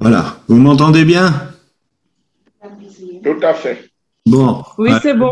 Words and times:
Voilà, 0.00 0.40
vous 0.48 0.56
m'entendez 0.56 1.04
bien? 1.04 1.52
Tout 3.22 3.36
à 3.42 3.52
fait. 3.52 3.90
Bon. 4.24 4.64
Oui, 4.78 4.90
c'est 5.02 5.12
bon. 5.12 5.30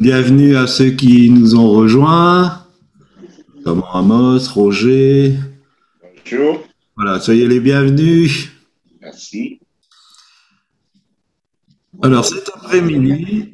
Bienvenue 0.00 0.56
à 0.56 0.66
ceux 0.66 0.92
qui 0.92 1.28
nous 1.28 1.54
ont 1.56 1.68
rejoints, 1.68 2.66
comme 3.62 3.84
Amos, 3.92 4.48
Roger. 4.54 5.36
Bonjour. 6.24 6.64
Voilà, 6.96 7.20
soyez 7.20 7.46
les 7.46 7.60
bienvenus. 7.60 8.48
Merci. 9.02 9.60
Alors 12.02 12.24
cet 12.24 12.48
après-midi, 12.54 13.50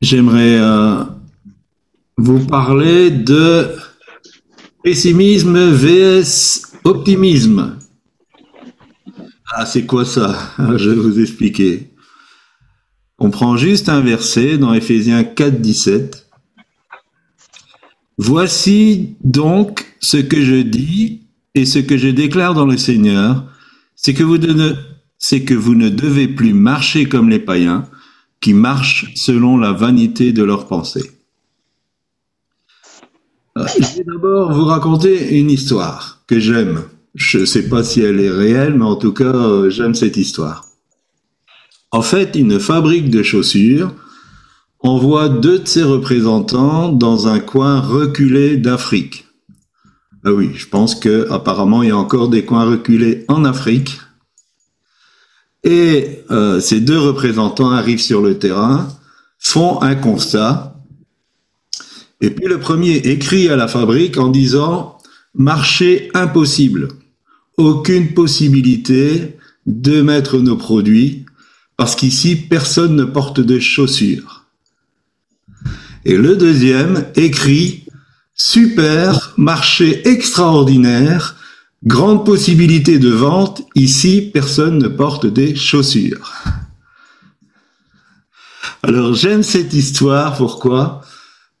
j'aimerais 0.00 0.58
euh, 0.58 1.04
vous 2.16 2.44
parler 2.44 3.12
de 3.12 3.68
pessimisme 4.82 5.70
vs 5.70 6.72
optimisme. 6.82 7.78
Ah, 9.58 9.64
c'est 9.64 9.86
quoi 9.86 10.04
ça? 10.04 10.38
Je 10.76 10.90
vais 10.90 11.00
vous 11.00 11.18
expliquer. 11.18 11.88
On 13.18 13.30
prend 13.30 13.56
juste 13.56 13.88
un 13.88 14.02
verset 14.02 14.58
dans 14.58 14.74
Éphésiens 14.74 15.24
4, 15.24 15.62
17. 15.62 16.26
Voici 18.18 19.16
donc 19.24 19.96
ce 19.98 20.18
que 20.18 20.42
je 20.42 20.56
dis 20.56 21.22
et 21.54 21.64
ce 21.64 21.78
que 21.78 21.96
je 21.96 22.08
déclare 22.08 22.52
dans 22.52 22.66
le 22.66 22.76
Seigneur, 22.76 23.46
c'est 23.94 24.12
que 24.12 24.22
vous 24.22 24.36
ne, 24.36 24.74
que 25.38 25.54
vous 25.54 25.74
ne 25.74 25.88
devez 25.88 26.28
plus 26.28 26.52
marcher 26.52 27.08
comme 27.08 27.30
les 27.30 27.38
païens 27.38 27.88
qui 28.42 28.52
marchent 28.52 29.10
selon 29.14 29.56
la 29.56 29.72
vanité 29.72 30.34
de 30.34 30.42
leurs 30.42 30.68
pensées. 30.68 31.12
Euh, 33.56 33.64
Je 33.80 33.96
vais 33.96 34.04
d'abord 34.04 34.52
vous 34.52 34.66
raconter 34.66 35.38
une 35.38 35.48
histoire 35.50 36.22
que 36.26 36.38
j'aime. 36.38 36.82
Je 37.16 37.38
ne 37.38 37.44
sais 37.46 37.68
pas 37.68 37.82
si 37.82 38.02
elle 38.02 38.20
est 38.20 38.30
réelle, 38.30 38.74
mais 38.74 38.84
en 38.84 38.96
tout 38.96 39.12
cas, 39.12 39.24
euh, 39.24 39.70
j'aime 39.70 39.94
cette 39.94 40.18
histoire. 40.18 40.66
En 41.90 42.02
fait, 42.02 42.36
une 42.36 42.60
fabrique 42.60 43.10
de 43.10 43.22
chaussures 43.22 43.94
envoie 44.80 45.30
deux 45.30 45.60
de 45.60 45.66
ses 45.66 45.82
représentants 45.82 46.90
dans 46.90 47.26
un 47.26 47.40
coin 47.40 47.80
reculé 47.80 48.58
d'Afrique. 48.58 49.26
Ah 50.24 50.32
oui, 50.32 50.50
je 50.56 50.68
pense 50.68 50.94
que 50.94 51.30
apparemment 51.30 51.82
il 51.82 51.88
y 51.88 51.92
a 51.92 51.96
encore 51.96 52.28
des 52.28 52.44
coins 52.44 52.64
reculés 52.64 53.24
en 53.28 53.46
Afrique. 53.46 53.98
Et 55.64 56.22
euh, 56.30 56.60
ces 56.60 56.80
deux 56.80 56.98
représentants 56.98 57.70
arrivent 57.70 58.00
sur 58.00 58.20
le 58.20 58.38
terrain, 58.38 58.88
font 59.38 59.80
un 59.80 59.94
constat, 59.94 60.76
et 62.20 62.30
puis 62.30 62.46
le 62.46 62.60
premier 62.60 62.96
écrit 62.96 63.48
à 63.48 63.56
la 63.56 63.68
fabrique 63.68 64.18
en 64.18 64.28
disant 64.28 64.98
marché 65.34 66.10
impossible, 66.14 66.88
aucune 67.56 68.14
possibilité 68.14 69.36
de 69.66 70.02
mettre 70.02 70.38
nos 70.38 70.56
produits 70.56 71.24
parce 71.76 71.94
qu'ici 71.94 72.36
personne 72.36 72.96
ne 72.96 73.04
porte 73.04 73.40
de 73.40 73.58
chaussures. 73.58 74.44
Et 76.04 76.16
le 76.16 76.36
deuxième 76.36 77.06
écrit 77.16 77.84
super, 78.34 79.34
marché 79.36 80.06
extraordinaire, 80.08 81.36
grande 81.84 82.24
possibilité 82.24 82.98
de 82.98 83.10
vente, 83.10 83.62
ici 83.74 84.30
personne 84.32 84.78
ne 84.78 84.88
porte 84.88 85.26
des 85.26 85.54
chaussures. 85.54 86.32
Alors 88.82 89.14
j'aime 89.14 89.42
cette 89.42 89.72
histoire, 89.72 90.36
pourquoi? 90.36 91.02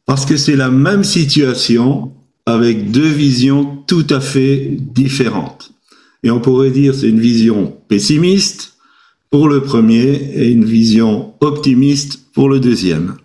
Parce 0.04 0.24
que 0.24 0.36
c'est 0.36 0.56
la 0.56 0.70
même 0.70 1.02
situation 1.02 2.12
avec 2.46 2.92
deux 2.92 3.08
visions 3.08 3.82
tout 3.88 4.06
à 4.10 4.20
fait 4.20 4.76
différentes. 4.80 5.75
Et 6.22 6.30
on 6.30 6.40
pourrait 6.40 6.70
dire 6.70 6.94
c'est 6.94 7.08
une 7.08 7.20
vision 7.20 7.76
pessimiste 7.88 8.76
pour 9.30 9.48
le 9.48 9.62
premier 9.62 10.14
et 10.34 10.50
une 10.50 10.64
vision 10.64 11.34
optimiste 11.40 12.32
pour 12.32 12.48
le 12.48 12.60
deuxième. 12.60 13.16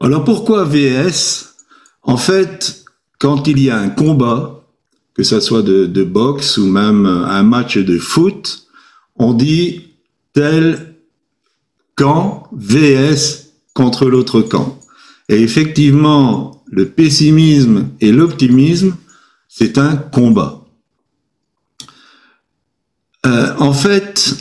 Alors 0.00 0.24
pourquoi 0.24 0.64
VS 0.64 1.54
En 2.02 2.16
fait, 2.16 2.84
quand 3.18 3.46
il 3.46 3.60
y 3.60 3.70
a 3.70 3.78
un 3.78 3.88
combat, 3.88 4.66
que 5.14 5.22
ce 5.22 5.40
soit 5.40 5.62
de, 5.62 5.86
de 5.86 6.02
boxe 6.02 6.56
ou 6.58 6.66
même 6.66 7.06
un 7.06 7.42
match 7.42 7.78
de 7.78 7.98
foot, 7.98 8.66
on 9.16 9.32
dit 9.32 9.92
tel 10.32 10.96
camp 11.94 12.48
VS 12.52 13.52
contre 13.74 14.06
l'autre 14.06 14.40
camp. 14.42 14.78
Et 15.28 15.40
effectivement, 15.40 16.64
le 16.70 16.88
pessimisme 16.88 17.90
et 18.00 18.12
l'optimisme, 18.12 18.96
c'est 19.48 19.78
un 19.78 19.96
combat. 19.96 20.61
Euh, 23.24 23.54
en 23.58 23.72
fait, 23.72 24.34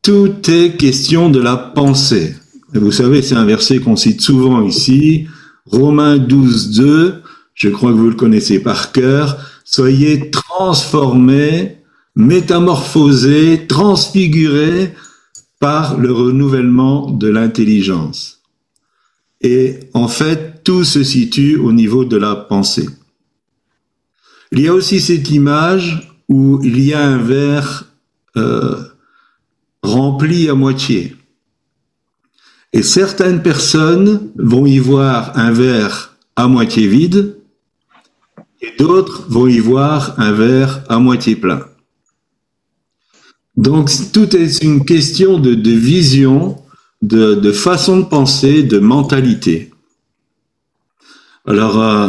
tout 0.00 0.50
est 0.50 0.76
question 0.76 1.28
de 1.28 1.40
la 1.40 1.56
pensée. 1.56 2.34
Vous 2.72 2.92
savez, 2.92 3.20
c'est 3.20 3.34
un 3.34 3.44
verset 3.44 3.78
qu'on 3.78 3.96
cite 3.96 4.22
souvent 4.22 4.62
ici, 4.62 5.26
Romains 5.66 6.16
12, 6.16 6.70
2, 6.76 7.22
je 7.54 7.68
crois 7.68 7.92
que 7.92 7.96
vous 7.96 8.08
le 8.08 8.16
connaissez 8.16 8.60
par 8.60 8.92
cœur, 8.92 9.38
soyez 9.64 10.30
transformés, 10.30 11.78
métamorphosés, 12.16 13.66
transfigurés 13.68 14.94
par 15.60 15.98
le 15.98 16.10
renouvellement 16.12 17.10
de 17.10 17.28
l'intelligence. 17.28 18.40
Et 19.42 19.80
en 19.92 20.08
fait, 20.08 20.64
tout 20.64 20.84
se 20.84 21.04
situe 21.04 21.56
au 21.56 21.72
niveau 21.72 22.04
de 22.04 22.16
la 22.16 22.34
pensée. 22.34 22.88
Il 24.50 24.60
y 24.60 24.68
a 24.68 24.74
aussi 24.74 25.00
cette 25.00 25.30
image 25.30 26.11
où 26.32 26.60
il 26.64 26.80
y 26.82 26.94
a 26.94 27.04
un 27.04 27.18
verre 27.18 27.84
euh, 28.36 28.82
rempli 29.82 30.48
à 30.48 30.54
moitié. 30.54 31.14
Et 32.72 32.82
certaines 32.82 33.42
personnes 33.42 34.30
vont 34.36 34.64
y 34.64 34.78
voir 34.78 35.38
un 35.38 35.50
verre 35.50 36.16
à 36.36 36.48
moitié 36.48 36.86
vide 36.86 37.36
et 38.62 38.72
d'autres 38.78 39.26
vont 39.28 39.46
y 39.46 39.58
voir 39.58 40.18
un 40.18 40.32
verre 40.32 40.82
à 40.88 40.98
moitié 40.98 41.36
plein. 41.36 41.66
Donc 43.56 43.90
tout 44.12 44.34
est 44.34 44.62
une 44.62 44.86
question 44.86 45.38
de, 45.38 45.70
vision, 45.70 46.62
de, 47.02 47.34
de, 47.34 47.52
façon 47.52 47.98
de 47.98 48.04
penser, 48.06 48.62
de 48.62 48.78
mentalité. 48.78 49.70
Alors, 51.46 51.82
euh, 51.82 52.08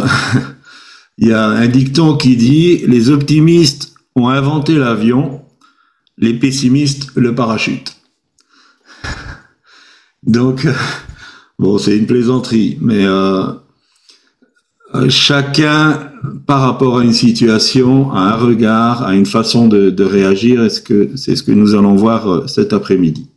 il 1.18 1.28
y 1.28 1.34
a 1.34 1.46
un 1.46 1.68
dicton 1.68 2.16
qui 2.16 2.38
dit, 2.38 2.78
les 2.88 3.10
optimistes 3.10 3.93
ont 4.16 4.30
inventé 4.30 4.76
l'avion, 4.76 5.42
les 6.18 6.34
pessimistes 6.34 7.12
le 7.16 7.34
parachute. 7.34 7.98
Donc, 10.24 10.68
bon, 11.60 11.78
c'est 11.78 11.98
une 11.98 12.06
plaisanterie, 12.06 12.78
mais 12.82 13.06
euh, 13.06 13.54
chacun, 15.10 16.12
par 16.46 16.62
rapport 16.62 17.00
à 17.00 17.04
une 17.04 17.14
situation, 17.14 18.12
a 18.12 18.20
un 18.20 18.36
regard, 18.36 19.04
a 19.04 19.16
une 19.16 19.26
façon 19.26 19.68
de, 19.68 19.90
de 19.90 20.04
réagir. 20.04 20.64
Est-ce 20.64 20.82
que 20.82 21.12
c'est 21.16 21.36
ce 21.36 21.44
que 21.44 21.52
nous 21.52 21.76
allons 21.76 21.96
voir 21.96 22.28
euh, 22.32 22.48
cet 22.48 22.74
après-midi 22.74 23.30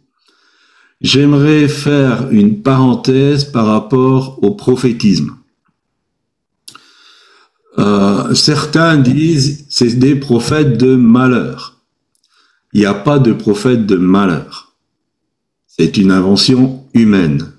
J'aimerais 1.00 1.68
faire 1.68 2.30
une 2.30 2.62
parenthèse 2.62 3.44
par 3.44 3.66
rapport 3.66 4.38
au 4.42 4.52
prophétisme. 4.52 5.36
Euh, 7.78 8.34
certains 8.34 8.96
disent 8.96 9.66
c'est 9.68 9.98
des 9.98 10.14
prophètes 10.14 10.78
de 10.78 10.96
malheur. 10.96 11.80
Il 12.72 12.80
n'y 12.80 12.86
a 12.86 12.94
pas 12.94 13.18
de 13.18 13.32
prophète 13.32 13.86
de 13.86 13.96
malheur. 13.96 14.74
C'est 15.66 15.96
une 15.96 16.10
invention 16.10 16.84
humaine. 16.94 17.52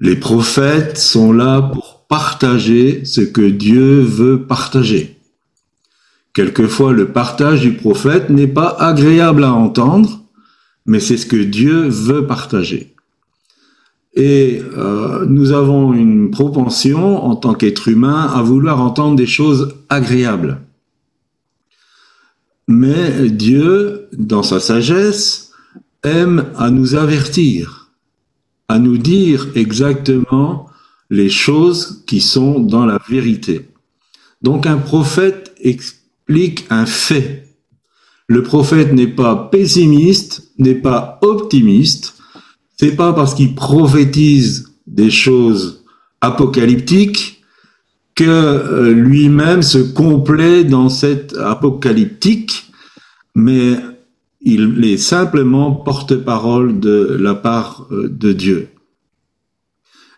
Les 0.00 0.16
prophètes 0.16 0.98
sont 0.98 1.32
là 1.32 1.62
pour 1.62 2.06
partager 2.08 3.04
ce 3.04 3.20
que 3.20 3.42
Dieu 3.42 4.00
veut 4.00 4.46
partager. 4.46 5.18
Quelquefois, 6.32 6.92
le 6.92 7.12
partage 7.12 7.60
du 7.60 7.74
prophète 7.74 8.28
n'est 8.28 8.48
pas 8.48 8.76
agréable 8.78 9.44
à 9.44 9.52
entendre, 9.52 10.24
mais 10.84 10.98
c'est 10.98 11.16
ce 11.16 11.26
que 11.26 11.36
Dieu 11.36 11.88
veut 11.88 12.26
partager. 12.26 12.93
Et 14.16 14.62
euh, 14.76 15.26
nous 15.26 15.52
avons 15.52 15.92
une 15.92 16.30
propension, 16.30 17.24
en 17.24 17.34
tant 17.34 17.54
qu'être 17.54 17.88
humain, 17.88 18.30
à 18.32 18.42
vouloir 18.42 18.80
entendre 18.80 19.16
des 19.16 19.26
choses 19.26 19.74
agréables. 19.88 20.60
Mais 22.68 23.28
Dieu, 23.28 24.08
dans 24.12 24.42
sa 24.42 24.60
sagesse, 24.60 25.52
aime 26.04 26.46
à 26.56 26.70
nous 26.70 26.94
avertir, 26.94 27.90
à 28.68 28.78
nous 28.78 28.98
dire 28.98 29.48
exactement 29.54 30.68
les 31.10 31.28
choses 31.28 32.04
qui 32.06 32.20
sont 32.20 32.60
dans 32.60 32.86
la 32.86 32.98
vérité. 33.08 33.68
Donc 34.42 34.66
un 34.66 34.78
prophète 34.78 35.54
explique 35.60 36.66
un 36.70 36.86
fait. 36.86 37.48
Le 38.26 38.42
prophète 38.42 38.92
n'est 38.92 39.06
pas 39.06 39.36
pessimiste, 39.36 40.50
n'est 40.58 40.74
pas 40.74 41.18
optimiste. 41.22 42.14
C'est 42.76 42.96
pas 42.96 43.12
parce 43.12 43.34
qu'il 43.34 43.54
prophétise 43.54 44.74
des 44.86 45.10
choses 45.10 45.84
apocalyptiques 46.20 47.42
que 48.14 48.24
euh, 48.24 48.92
lui-même 48.92 49.62
se 49.62 49.78
complaît 49.78 50.64
dans 50.64 50.88
cette 50.88 51.36
apocalyptique, 51.36 52.70
mais 53.34 53.76
il 54.40 54.84
est 54.84 54.98
simplement 54.98 55.72
porte-parole 55.72 56.78
de 56.78 57.16
la 57.18 57.34
part 57.34 57.86
euh, 57.90 58.08
de 58.08 58.32
Dieu. 58.32 58.68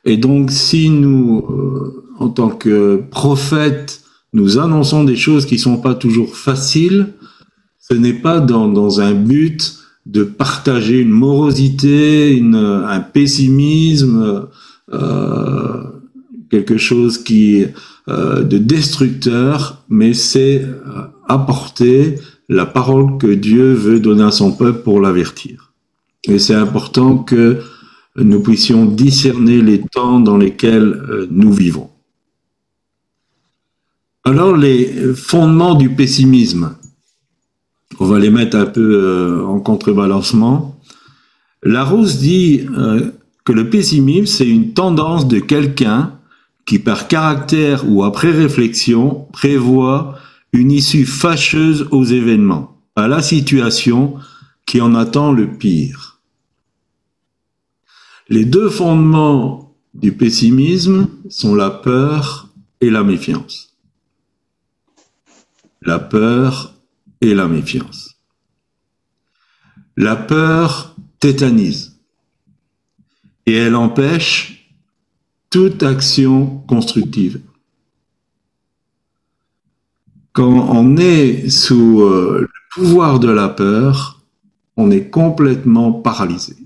Et 0.04 0.16
donc, 0.16 0.50
si 0.50 0.90
nous, 0.90 1.44
euh, 1.48 2.04
en 2.18 2.28
tant 2.28 2.50
que 2.50 3.02
prophètes, 3.10 4.02
nous 4.32 4.58
annonçons 4.58 5.04
des 5.04 5.16
choses 5.16 5.46
qui 5.46 5.58
sont 5.58 5.78
pas 5.78 5.94
toujours 5.94 6.36
faciles, 6.36 7.14
ce 7.78 7.94
n'est 7.94 8.14
pas 8.14 8.40
dans, 8.40 9.00
un 9.00 9.14
but 9.14 9.78
de 10.06 10.22
partager 10.22 11.00
une 11.00 11.10
morosité, 11.10 12.40
un 12.42 13.00
pessimisme, 13.00 14.48
euh, 14.92 15.82
quelque 16.48 16.78
chose 16.78 17.18
qui 17.18 17.66
euh, 18.08 18.44
de 18.44 18.56
destructeur, 18.56 19.82
mais 19.88 20.14
c'est 20.14 20.62
euh, 20.62 21.02
apporter 21.28 22.20
la 22.48 22.66
parole 22.66 23.18
que 23.18 23.26
Dieu 23.26 23.72
veut 23.72 23.98
donner 23.98 24.22
à 24.22 24.30
son 24.30 24.52
peuple 24.52 24.82
pour 24.82 25.00
l'avertir. 25.00 25.72
Et 26.28 26.38
c'est 26.38 26.54
important 26.54 27.18
que 27.18 27.60
nous 28.16 28.40
puissions 28.40 28.86
discerner 28.86 29.60
les 29.60 29.80
temps 29.80 30.20
dans 30.20 30.36
lesquels 30.36 31.28
nous 31.30 31.52
vivons. 31.52 31.90
Alors 34.24 34.56
les 34.56 35.14
fondements 35.14 35.74
du 35.74 35.90
pessimisme, 35.90 36.76
on 37.98 38.06
va 38.06 38.18
les 38.18 38.30
mettre 38.30 38.56
un 38.56 38.66
peu 38.66 39.44
en 39.46 39.60
contrebalancement. 39.60 40.78
Larousse 41.62 42.18
dit 42.18 42.66
que 43.44 43.52
le 43.52 43.70
pessimisme, 43.70 44.26
c'est 44.26 44.48
une 44.48 44.72
tendance 44.72 45.28
de 45.28 45.38
quelqu'un 45.38 46.12
qui 46.66 46.78
par 46.80 47.08
caractère 47.08 47.88
ou 47.88 48.04
après 48.04 48.32
réflexion 48.32 49.28
prévoit 49.32 50.18
une 50.52 50.72
issue 50.72 51.06
fâcheuse 51.06 51.86
aux 51.90 52.04
événements, 52.04 52.80
à 52.96 53.08
la 53.08 53.22
situation 53.22 54.16
qui 54.66 54.80
en 54.80 54.94
attend 54.94 55.32
le 55.32 55.46
pire. 55.46 56.20
Les 58.28 58.44
deux 58.44 58.68
fondements 58.68 59.74
du 59.94 60.12
pessimisme 60.12 61.08
sont 61.28 61.54
la 61.54 61.70
peur 61.70 62.48
et 62.80 62.90
la 62.90 63.04
méfiance. 63.04 63.76
La 65.82 66.00
peur 66.00 66.74
et 67.20 67.34
la 67.34 67.48
méfiance. 67.48 68.16
La 69.96 70.16
peur 70.16 70.94
tétanise 71.20 71.96
et 73.46 73.54
elle 73.54 73.76
empêche 73.76 74.70
toute 75.50 75.82
action 75.82 76.58
constructive. 76.66 77.40
Quand 80.32 80.68
on 80.70 80.96
est 80.98 81.48
sous 81.48 82.02
euh, 82.02 82.40
le 82.42 82.48
pouvoir 82.74 83.20
de 83.20 83.30
la 83.30 83.48
peur, 83.48 84.20
on 84.76 84.90
est 84.90 85.08
complètement 85.08 85.92
paralysé. 85.92 86.56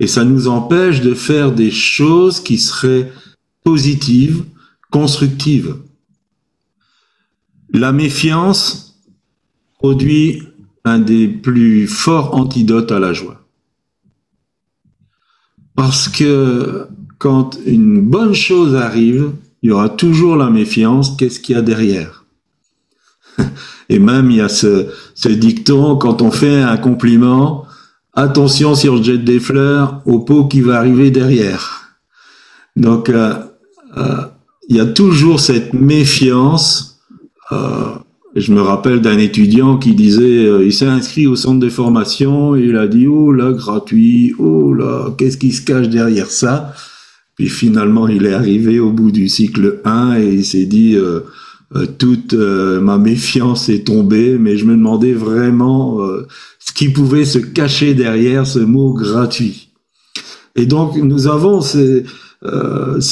Et 0.00 0.06
ça 0.06 0.24
nous 0.24 0.48
empêche 0.48 1.00
de 1.00 1.14
faire 1.14 1.52
des 1.52 1.70
choses 1.70 2.40
qui 2.40 2.58
seraient 2.58 3.12
positives, 3.62 4.44
constructives. 4.90 5.76
La 7.72 7.92
méfiance 7.92 9.00
produit 9.78 10.42
un 10.84 10.98
des 10.98 11.28
plus 11.28 11.86
forts 11.86 12.34
antidotes 12.34 12.92
à 12.92 12.98
la 12.98 13.12
joie. 13.12 13.40
Parce 15.74 16.08
que 16.08 16.86
quand 17.18 17.58
une 17.64 18.00
bonne 18.00 18.34
chose 18.34 18.74
arrive, 18.74 19.32
il 19.62 19.70
y 19.70 19.72
aura 19.72 19.88
toujours 19.88 20.36
la 20.36 20.50
méfiance, 20.50 21.16
qu'est-ce 21.16 21.40
qu'il 21.40 21.54
y 21.54 21.58
a 21.58 21.62
derrière? 21.62 22.24
Et 23.88 23.98
même 23.98 24.30
il 24.30 24.38
y 24.38 24.40
a 24.40 24.48
ce, 24.48 24.88
dicton, 25.28 25.96
quand 25.96 26.20
on 26.20 26.30
fait 26.30 26.62
un 26.62 26.76
compliment, 26.76 27.64
attention 28.12 28.74
si 28.74 28.88
on 28.88 29.02
jette 29.02 29.24
des 29.24 29.40
fleurs 29.40 30.02
au 30.04 30.18
pot 30.20 30.46
qui 30.46 30.60
va 30.60 30.78
arriver 30.78 31.10
derrière. 31.10 31.96
Donc 32.76 33.08
euh, 33.08 33.34
euh, 33.96 34.26
il 34.68 34.76
y 34.76 34.80
a 34.80 34.86
toujours 34.86 35.40
cette 35.40 35.72
méfiance 35.72 36.91
je 38.34 38.52
me 38.52 38.62
rappelle 38.62 39.00
d'un 39.00 39.18
étudiant 39.18 39.76
qui 39.76 39.94
disait, 39.94 40.46
euh, 40.46 40.64
il 40.64 40.72
s'est 40.72 40.86
inscrit 40.86 41.26
au 41.26 41.36
centre 41.36 41.60
de 41.60 41.68
formation 41.68 42.56
et 42.56 42.60
il 42.60 42.76
a 42.76 42.86
dit, 42.86 43.06
oh 43.06 43.30
là, 43.32 43.52
gratuit, 43.52 44.34
oh 44.38 44.72
là, 44.72 45.14
qu'est-ce 45.18 45.36
qui 45.36 45.52
se 45.52 45.62
cache 45.62 45.88
derrière 45.88 46.30
ça? 46.30 46.72
Puis 47.36 47.48
finalement, 47.48 48.08
il 48.08 48.26
est 48.26 48.32
arrivé 48.32 48.80
au 48.80 48.90
bout 48.90 49.10
du 49.10 49.28
cycle 49.28 49.80
1 49.84 50.16
et 50.20 50.34
il 50.34 50.44
s'est 50.44 50.64
dit, 50.64 50.96
euh, 50.96 51.20
euh, 51.74 51.86
toute 51.98 52.34
ma 52.34 52.98
méfiance 52.98 53.68
est 53.68 53.86
tombée, 53.86 54.36
mais 54.38 54.56
je 54.56 54.64
me 54.64 54.76
demandais 54.76 55.12
vraiment 55.12 55.98
ce 56.58 56.72
qui 56.72 56.90
pouvait 56.90 57.24
se 57.24 57.38
cacher 57.38 57.94
derrière 57.94 58.46
ce 58.46 58.58
mot 58.58 58.92
gratuit. 58.92 59.70
Et 60.54 60.66
donc, 60.66 60.96
nous 60.96 61.28
avons, 61.28 61.62
c'est 61.62 62.04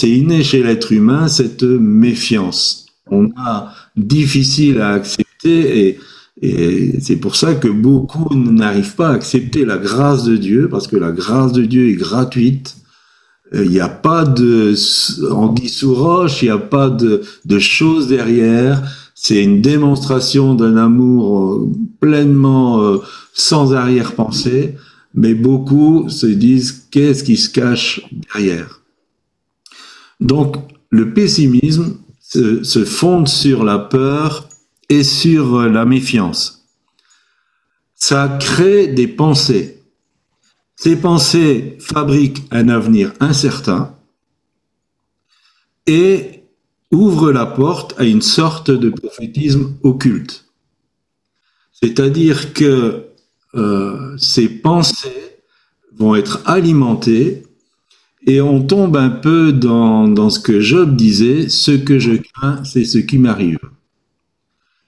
inné 0.03 0.43
chez 0.43 0.63
l'être 0.63 0.93
humain, 0.93 1.29
cette 1.29 1.63
méfiance. 1.63 2.87
On 3.11 3.31
a 3.39 3.73
difficile 4.07 4.81
à 4.81 4.91
accepter 4.91 5.89
et, 5.89 5.99
c'est 7.01 7.17
pour 7.17 7.37
ça 7.37 7.55
que 7.55 7.69
beaucoup 7.69 8.35
n'arrivent 8.35 8.95
pas 8.95 9.09
à 9.09 9.13
accepter 9.13 9.67
la 9.67 9.77
grâce 9.77 10.25
de 10.25 10.39
Dieu 10.39 10.69
parce 10.71 10.87
que 10.87 10.97
la 10.97 11.13
grâce 11.13 11.53
de 11.53 11.67
Dieu 11.67 11.91
est 11.91 11.97
gratuite. 11.97 12.77
Il 13.53 13.69
n'y 13.69 13.81
a 13.81 13.91
pas 13.91 14.25
de 14.25 14.75
anguille 15.31 15.69
sous 15.69 15.95
roche, 15.95 16.41
il 16.41 16.47
n'y 16.47 16.51
a 16.51 16.57
pas 16.57 16.89
de, 16.89 17.21
de 17.45 17.59
choses 17.59 18.09
derrière. 18.09 18.83
C'est 19.15 19.45
une 19.45 19.61
démonstration 19.61 20.55
d'un 20.55 20.79
amour 20.79 21.53
euh, 21.53 21.71
pleinement 22.01 22.81
euh, 22.81 23.03
sans 23.35 23.75
arrière-pensée, 23.75 24.77
mais 25.13 25.35
beaucoup 25.35 26.09
se 26.09 26.27
disent 26.27 26.87
qu'est-ce 26.91 27.23
qui 27.23 27.37
se 27.37 27.51
cache 27.51 28.01
derrière? 28.33 28.81
Donc 30.21 30.57
le 30.89 31.13
pessimisme, 31.13 31.99
se, 32.31 32.85
fonde 32.85 33.29
sur 33.29 33.65
la 33.65 33.79
peur 33.79 34.49
et 34.89 35.03
sur 35.03 35.69
la 35.69 35.85
méfiance. 35.85 36.67
Ça 37.95 38.39
crée 38.41 38.87
des 38.87 39.09
pensées. 39.09 39.83
Ces 40.77 40.97
pensées 40.97 41.77
fabriquent 41.81 42.43
un 42.51 42.69
avenir 42.69 43.13
incertain 43.21 43.95
et 45.87 46.45
ouvrent 46.91 47.33
la 47.33 47.47
porte 47.47 47.95
à 47.99 48.05
une 48.05 48.23
sorte 48.23 48.71
de 48.71 48.91
prophétisme 48.91 49.75
occulte. 49.83 50.47
C'est-à-dire 51.73 52.53
que 52.55 53.07
euh, 53.55 54.17
ces 54.17 54.49
pensées 54.49 55.43
vont 55.97 56.15
être 56.15 56.41
alimentées 56.47 57.43
et 58.27 58.41
on 58.41 58.63
tombe 58.63 58.97
un 58.97 59.11
peu 59.11 59.53
dans, 59.53 60.31
ce 60.31 60.39
que 60.39 60.61
Job 60.61 60.97
disait, 60.97 61.49
ce 61.49 61.73
que 61.73 61.99
je 61.99 62.13
crains, 62.13 62.63
c'est 62.65 62.85
ce 62.85 62.99
qui 62.99 63.19
m'arrive. 63.19 63.59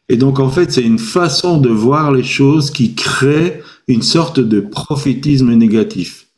Et 0.09 0.17
donc 0.17 0.39
en 0.39 0.51
fait, 0.51 0.71
c'est 0.71 0.83
une 0.83 0.99
façon 0.99 1.59
de 1.59 1.71
voir 1.71 2.12
les 2.12 2.23
choses 2.23 2.71
qui 2.71 2.95
crée 2.95 3.62
une 3.89 4.03
sorte 4.03 4.41
de 4.41 4.61
prophétisme 4.61 5.53
négatif. 5.55 6.29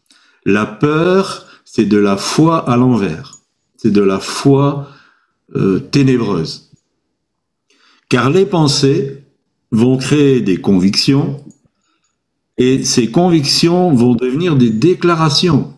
La 0.47 0.67
peur, 0.67 1.47
c'est 1.65 1.87
de 1.87 1.97
la 1.97 2.17
foi 2.17 2.59
à 2.71 2.77
l'envers. 2.77 3.39
C'est 3.77 3.91
de 3.91 4.03
la 4.03 4.21
foi 4.21 4.89
euh, 5.57 5.81
ténébreuse. 5.81 6.71
Car 8.09 8.31
les 8.31 8.47
pensées 8.47 9.25
vont 9.73 9.97
créer 9.97 10.41
des 10.41 10.59
convictions 10.59 11.45
et 12.57 12.85
ces 12.85 13.11
convictions 13.11 13.93
vont 13.93 14.15
devenir 14.15 14.55
des 14.55 14.71
déclarations 14.71 15.74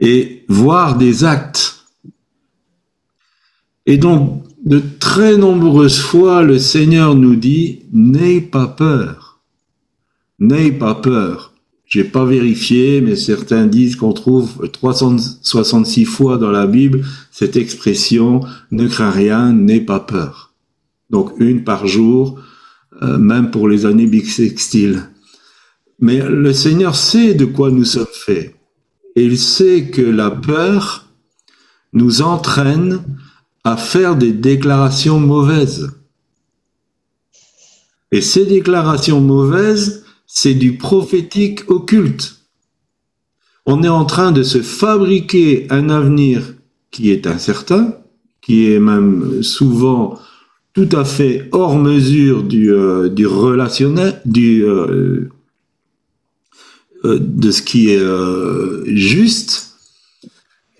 et 0.00 0.44
voir 0.48 0.96
des 0.96 1.24
actes. 1.24 1.84
Et 3.86 3.98
donc, 3.98 4.44
de 4.64 4.82
très 4.98 5.36
nombreuses 5.36 6.00
fois, 6.00 6.42
le 6.42 6.58
Seigneur 6.58 7.14
nous 7.14 7.36
dit, 7.36 7.82
n'aie 7.92 8.40
pas 8.40 8.66
peur. 8.66 9.40
N'aie 10.38 10.72
pas 10.72 10.96
peur. 10.96 11.52
J'ai 11.86 12.02
pas 12.02 12.24
vérifié, 12.24 13.00
mais 13.00 13.14
certains 13.14 13.68
disent 13.68 13.94
qu'on 13.94 14.12
trouve 14.12 14.68
366 14.68 16.04
fois 16.04 16.36
dans 16.36 16.50
la 16.50 16.66
Bible 16.66 17.04
cette 17.30 17.56
expression 17.56 18.40
ne 18.72 18.88
crains 18.88 19.10
rien, 19.10 19.52
n'aie 19.52 19.80
pas 19.80 20.00
peur. 20.00 20.52
Donc 21.10 21.32
une 21.38 21.62
par 21.62 21.86
jour, 21.86 22.40
euh, 23.02 23.18
même 23.18 23.52
pour 23.52 23.68
les 23.68 23.86
années 23.86 24.08
bissextiles. 24.08 25.02
Mais 26.00 26.20
le 26.28 26.52
Seigneur 26.52 26.96
sait 26.96 27.34
de 27.34 27.44
quoi 27.44 27.70
nous 27.70 27.84
sommes 27.84 28.06
faits. 28.10 28.55
Et 29.16 29.24
il 29.24 29.38
sait 29.38 29.86
que 29.90 30.02
la 30.02 30.30
peur 30.30 31.06
nous 31.92 32.22
entraîne 32.22 33.02
à 33.64 33.76
faire 33.76 34.14
des 34.14 34.32
déclarations 34.32 35.18
mauvaises. 35.18 35.90
Et 38.12 38.20
ces 38.20 38.46
déclarations 38.46 39.20
mauvaises, 39.20 40.04
c'est 40.26 40.54
du 40.54 40.76
prophétique 40.76 41.68
occulte. 41.68 42.36
On 43.64 43.82
est 43.82 43.88
en 43.88 44.04
train 44.04 44.30
de 44.30 44.44
se 44.44 44.62
fabriquer 44.62 45.66
un 45.70 45.90
avenir 45.90 46.54
qui 46.90 47.10
est 47.10 47.26
incertain, 47.26 47.96
qui 48.40 48.70
est 48.70 48.78
même 48.78 49.42
souvent 49.42 50.20
tout 50.72 50.88
à 50.92 51.04
fait 51.04 51.48
hors 51.52 51.76
mesure 51.76 52.42
du, 52.42 52.70
euh, 52.70 53.08
relationnel, 53.26 54.20
du, 54.24 54.64
euh, 54.64 55.30
de 57.18 57.50
ce 57.50 57.62
qui 57.62 57.90
est 57.90 58.04
juste. 58.86 59.76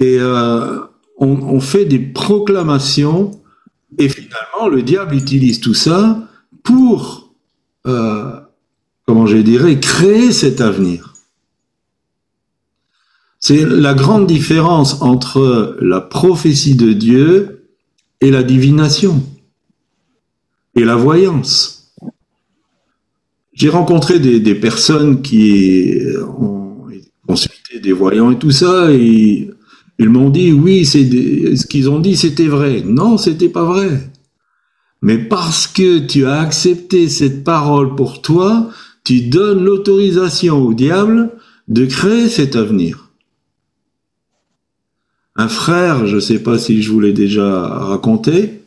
Et 0.00 0.18
on, 0.20 0.88
on, 1.18 1.60
fait 1.60 1.84
des 1.84 1.98
proclamations 1.98 3.30
et 3.98 4.08
finalement 4.08 4.68
le 4.68 4.82
diable 4.82 5.14
utilise 5.14 5.60
tout 5.60 5.74
ça 5.74 6.28
pour, 6.62 7.32
comment 7.84 9.26
je 9.26 9.38
dirais, 9.38 9.80
créer 9.80 10.32
cet 10.32 10.60
avenir. 10.60 11.14
C'est 13.38 13.64
la 13.64 13.94
grande 13.94 14.26
différence 14.26 15.00
entre 15.02 15.76
la 15.80 16.00
prophétie 16.00 16.74
de 16.74 16.92
Dieu 16.92 17.68
et 18.20 18.30
la 18.30 18.42
divination 18.42 19.22
et 20.74 20.84
la 20.84 20.96
voyance. 20.96 21.75
J'ai 23.56 23.70
rencontré 23.70 24.18
des, 24.18 24.54
personnes 24.54 25.22
qui 25.22 25.98
ont 26.38 26.76
consulté 27.26 27.80
des 27.80 27.92
voyants 27.92 28.30
et 28.30 28.38
tout 28.38 28.50
ça, 28.50 28.92
et 28.92 29.50
ils 29.98 30.10
m'ont 30.10 30.28
dit 30.28 30.52
oui, 30.52 30.84
c'est 30.84 31.04
ce 31.56 31.66
qu'ils 31.66 31.88
ont 31.88 31.98
dit, 31.98 32.16
c'était 32.16 32.48
vrai. 32.48 32.82
Non, 32.84 33.16
c'était 33.16 33.48
pas 33.48 33.64
vrai. 33.64 34.10
Mais 35.00 35.16
parce 35.16 35.66
que 35.66 36.00
tu 36.00 36.26
as 36.26 36.38
accepté 36.38 37.08
cette 37.08 37.44
parole 37.44 37.94
pour 37.94 38.20
toi, 38.20 38.68
tu 39.04 39.22
donnes 39.22 39.64
l'autorisation 39.64 40.58
au 40.58 40.74
diable 40.74 41.30
de 41.68 41.86
créer 41.86 42.28
cet 42.28 42.56
avenir. 42.56 43.08
Un 45.34 45.48
frère, 45.48 46.06
je 46.06 46.16
ne 46.16 46.20
sais 46.20 46.42
pas 46.42 46.58
si 46.58 46.82
je 46.82 46.92
vous 46.92 47.00
l'ai 47.00 47.14
déjà 47.14 47.68
raconté, 47.68 48.65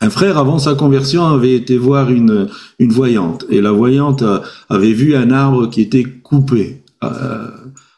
un 0.00 0.10
frère, 0.10 0.36
avant 0.38 0.58
sa 0.58 0.74
conversion, 0.74 1.24
avait 1.26 1.54
été 1.54 1.78
voir 1.78 2.10
une, 2.10 2.48
une 2.78 2.92
voyante. 2.92 3.46
Et 3.48 3.60
la 3.60 3.72
voyante 3.72 4.22
avait 4.68 4.92
vu 4.92 5.16
un 5.16 5.30
arbre 5.30 5.70
qui 5.70 5.80
était 5.80 6.04
coupé 6.04 6.82
euh, 7.02 7.48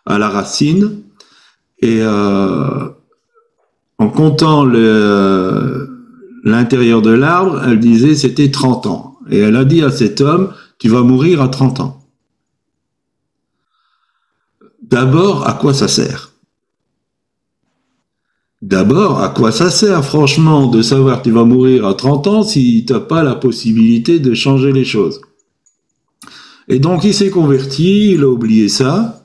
à 0.07 0.19
la 0.19 0.29
racine. 0.29 1.03
Et 1.81 1.99
euh, 2.01 2.89
en 3.99 4.09
comptant 4.09 4.65
l'intérieur 6.45 7.03
de 7.03 7.11
l'arbre, 7.11 7.63
elle 7.67 7.81
disait 7.81 8.15
c'était 8.15 8.51
30 8.51 8.87
ans. 8.87 9.19
Et 9.31 9.39
elle 9.39 9.57
a 9.57 9.65
dit 9.65 9.83
à 9.83 9.91
cet 9.91 10.21
homme, 10.21 10.53
tu 10.79 10.89
vas 10.89 11.03
mourir 11.03 11.43
à 11.43 11.49
30 11.49 11.81
ans. 11.81 12.01
D'abord, 14.83 15.47
à 15.49 15.55
quoi 15.55 15.75
ça 15.75 15.89
sert? 15.89 16.28
D'abord, 18.61 19.21
à 19.23 19.29
quoi 19.29 19.53
ça 19.53 19.71
sert, 19.71 20.05
franchement, 20.05 20.67
de 20.67 20.83
savoir 20.83 21.19
que 21.19 21.29
tu 21.29 21.31
vas 21.31 21.45
mourir 21.45 21.87
à 21.87 21.95
30 21.95 22.27
ans 22.27 22.43
si 22.43 22.85
tu 22.85 22.93
n'as 22.93 22.99
pas 23.01 23.23
la 23.23 23.37
possibilité 23.37 24.19
de 24.19 24.35
changer 24.35 24.73
les 24.73 24.85
choses? 24.85 25.21
Et 26.67 26.81
donc, 26.81 27.05
il 27.05 27.15
s'est 27.15 27.31
converti, 27.31 28.13
il 28.13 28.23
a 28.23 28.29
oublié 28.29 28.69
ça. 28.69 29.25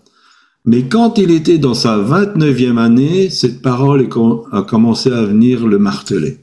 Mais 0.65 0.83
quand 0.83 1.17
il 1.17 1.31
était 1.31 1.57
dans 1.57 1.73
sa 1.73 1.97
29e 1.97 2.77
année, 2.77 3.29
cette 3.29 3.61
parole 3.61 4.07
a 4.51 4.61
commencé 4.61 5.11
à 5.11 5.23
venir 5.23 5.67
le 5.67 5.79
marteler. 5.79 6.37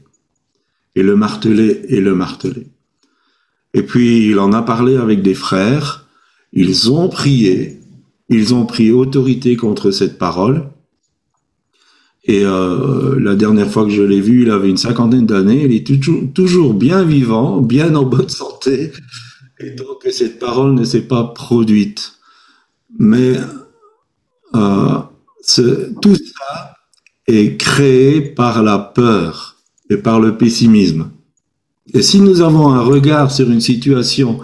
Et 0.95 1.01
le 1.01 1.15
marteler 1.15 1.81
et 1.87 2.01
le 2.01 2.13
marteler. 2.13 2.67
Et 3.73 3.83
puis, 3.83 4.27
il 4.27 4.37
en 4.37 4.51
a 4.51 4.61
parlé 4.61 4.97
avec 4.97 5.21
des 5.21 5.33
frères. 5.33 6.07
Ils 6.51 6.91
ont 6.91 7.07
prié. 7.07 7.79
Ils 8.27 8.53
ont 8.53 8.65
pris 8.65 8.91
autorité 8.91 9.55
contre 9.55 9.91
cette 9.91 10.17
parole. 10.17 10.67
Et 12.23 12.45
euh, 12.45 13.19
la 13.19 13.35
dernière 13.35 13.69
fois 13.69 13.85
que 13.85 13.89
je 13.89 14.03
l'ai 14.03 14.21
vu, 14.21 14.43
il 14.43 14.51
avait 14.51 14.69
une 14.69 14.77
cinquantaine 14.77 15.25
d'années. 15.25 15.65
Il 15.65 15.73
est 15.73 15.85
toujours, 15.85 16.21
toujours 16.33 16.73
bien 16.73 17.03
vivant, 17.03 17.61
bien 17.61 17.95
en 17.95 18.03
bonne 18.03 18.29
santé. 18.29 18.91
Et 19.59 19.71
donc 19.71 20.07
cette 20.11 20.39
parole 20.39 20.73
ne 20.73 20.83
s'est 20.83 21.07
pas 21.07 21.23
produite. 21.23 22.13
Mais 22.99 23.37
euh, 24.55 24.99
tout 26.01 26.15
ça 26.15 26.75
est 27.27 27.57
créé 27.57 28.21
par 28.21 28.61
la 28.61 28.77
peur 28.77 29.55
et 29.89 29.97
par 29.97 30.19
le 30.19 30.37
pessimisme. 30.37 31.09
Et 31.93 32.01
si 32.01 32.21
nous 32.21 32.41
avons 32.41 32.69
un 32.69 32.81
regard 32.81 33.31
sur 33.31 33.49
une 33.49 33.61
situation 33.61 34.39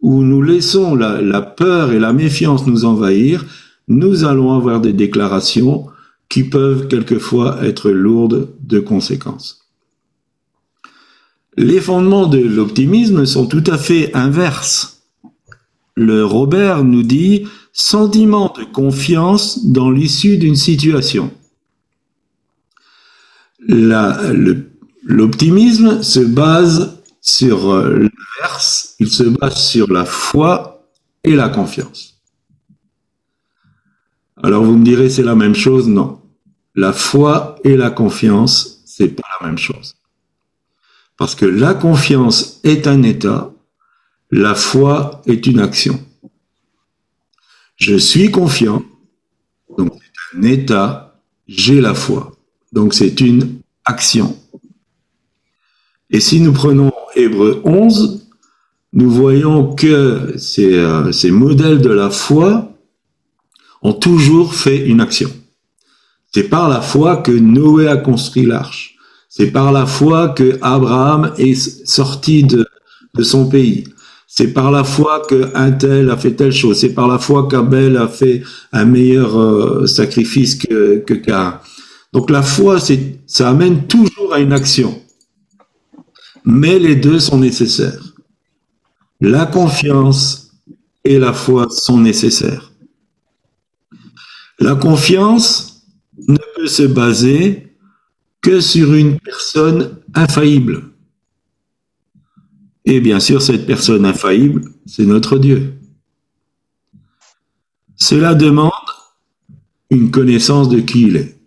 où 0.00 0.22
nous 0.22 0.42
laissons 0.42 0.94
la, 0.94 1.20
la 1.20 1.42
peur 1.42 1.92
et 1.92 1.98
la 1.98 2.12
méfiance 2.12 2.66
nous 2.66 2.84
envahir, 2.84 3.44
nous 3.86 4.24
allons 4.24 4.54
avoir 4.54 4.80
des 4.80 4.92
déclarations 4.92 5.86
qui 6.32 6.44
peuvent 6.44 6.88
quelquefois 6.88 7.62
être 7.62 7.90
lourdes 7.90 8.48
de 8.60 8.80
conséquences. 8.80 9.68
Les 11.58 11.78
fondements 11.78 12.26
de 12.26 12.38
l'optimisme 12.38 13.26
sont 13.26 13.44
tout 13.46 13.64
à 13.66 13.76
fait 13.76 14.16
inverses. 14.16 15.02
Le 15.94 16.24
Robert 16.24 16.84
nous 16.84 17.02
dit 17.02 17.48
sentiment 17.74 18.50
de 18.56 18.64
confiance 18.64 19.66
dans 19.66 19.90
l'issue 19.90 20.38
d'une 20.38 20.56
situation. 20.56 21.30
L'optimisme 25.04 26.02
se 26.02 26.20
base 26.20 27.02
sur 27.20 27.74
l'inverse, 27.74 28.94
il 29.00 29.08
se 29.08 29.24
base 29.24 29.62
sur 29.62 29.92
la 29.92 30.06
foi 30.06 30.88
et 31.24 31.36
la 31.36 31.50
confiance. 31.50 32.22
Alors 34.42 34.64
vous 34.64 34.78
me 34.78 34.84
direz 34.84 35.10
c'est 35.10 35.22
la 35.22 35.34
même 35.34 35.54
chose, 35.54 35.88
non. 35.88 36.21
La 36.74 36.92
foi 36.92 37.56
et 37.64 37.76
la 37.76 37.90
confiance, 37.90 38.82
c'est 38.86 39.08
pas 39.08 39.28
la 39.40 39.46
même 39.46 39.58
chose. 39.58 39.96
Parce 41.16 41.34
que 41.34 41.46
la 41.46 41.74
confiance 41.74 42.60
est 42.64 42.86
un 42.86 43.02
état, 43.02 43.52
la 44.30 44.54
foi 44.54 45.22
est 45.26 45.46
une 45.46 45.60
action. 45.60 46.00
Je 47.76 47.96
suis 47.96 48.30
confiant, 48.30 48.82
donc 49.76 49.92
c'est 49.92 50.38
un 50.38 50.42
état, 50.42 51.20
j'ai 51.46 51.80
la 51.80 51.94
foi. 51.94 52.32
Donc 52.72 52.94
c'est 52.94 53.20
une 53.20 53.60
action. 53.84 54.36
Et 56.10 56.20
si 56.20 56.40
nous 56.40 56.52
prenons 56.52 56.92
Hébreu 57.14 57.60
11, 57.64 58.26
nous 58.94 59.10
voyons 59.10 59.74
que 59.74 60.36
euh, 60.58 61.12
ces 61.12 61.30
modèles 61.30 61.80
de 61.80 61.90
la 61.90 62.10
foi 62.10 62.72
ont 63.82 63.94
toujours 63.94 64.54
fait 64.54 64.86
une 64.86 65.00
action. 65.00 65.30
C'est 66.34 66.44
par 66.44 66.68
la 66.68 66.80
foi 66.80 67.18
que 67.18 67.32
Noé 67.32 67.88
a 67.88 67.96
construit 67.96 68.46
l'arche. 68.46 68.96
C'est 69.28 69.50
par 69.50 69.72
la 69.72 69.86
foi 69.86 70.30
que 70.30 70.58
Abraham 70.62 71.32
est 71.38 71.86
sorti 71.86 72.42
de, 72.44 72.66
son 73.22 73.48
pays. 73.48 73.84
C'est 74.26 74.48
par 74.48 74.70
la 74.70 74.84
foi 74.84 75.22
que 75.28 75.50
un 75.54 75.72
tel 75.72 76.10
a 76.10 76.16
fait 76.16 76.32
telle 76.32 76.52
chose. 76.52 76.78
C'est 76.78 76.94
par 76.94 77.06
la 77.06 77.18
foi 77.18 77.48
qu'Abel 77.48 77.96
a 77.96 78.08
fait 78.08 78.42
un 78.72 78.86
meilleur 78.86 79.38
euh, 79.38 79.86
sacrifice 79.86 80.54
que, 80.54 81.02
que 81.06 81.14
Cain. 81.14 81.60
Donc 82.12 82.30
la 82.30 82.42
foi, 82.42 82.78
ça 83.26 83.48
amène 83.48 83.86
toujours 83.86 84.32
à 84.32 84.40
une 84.40 84.52
action. 84.52 85.00
Mais 86.44 86.78
les 86.78 86.96
deux 86.96 87.20
sont 87.20 87.38
nécessaires. 87.38 88.14
La 89.20 89.46
confiance 89.46 90.50
et 91.04 91.18
la 91.18 91.32
foi 91.32 91.68
sont 91.70 91.98
nécessaires. 91.98 92.72
La 94.58 94.74
confiance, 94.74 95.71
se 96.66 96.82
baser 96.82 97.76
que 98.40 98.60
sur 98.60 98.94
une 98.94 99.18
personne 99.18 99.98
infaillible. 100.14 100.92
Et 102.84 103.00
bien 103.00 103.20
sûr, 103.20 103.40
cette 103.40 103.66
personne 103.66 104.04
infaillible, 104.04 104.62
c'est 104.86 105.06
notre 105.06 105.38
Dieu. 105.38 105.74
Cela 107.96 108.34
demande 108.34 108.72
une 109.90 110.10
connaissance 110.10 110.68
de 110.68 110.80
qui 110.80 111.02
il 111.02 111.16
est. 111.16 111.38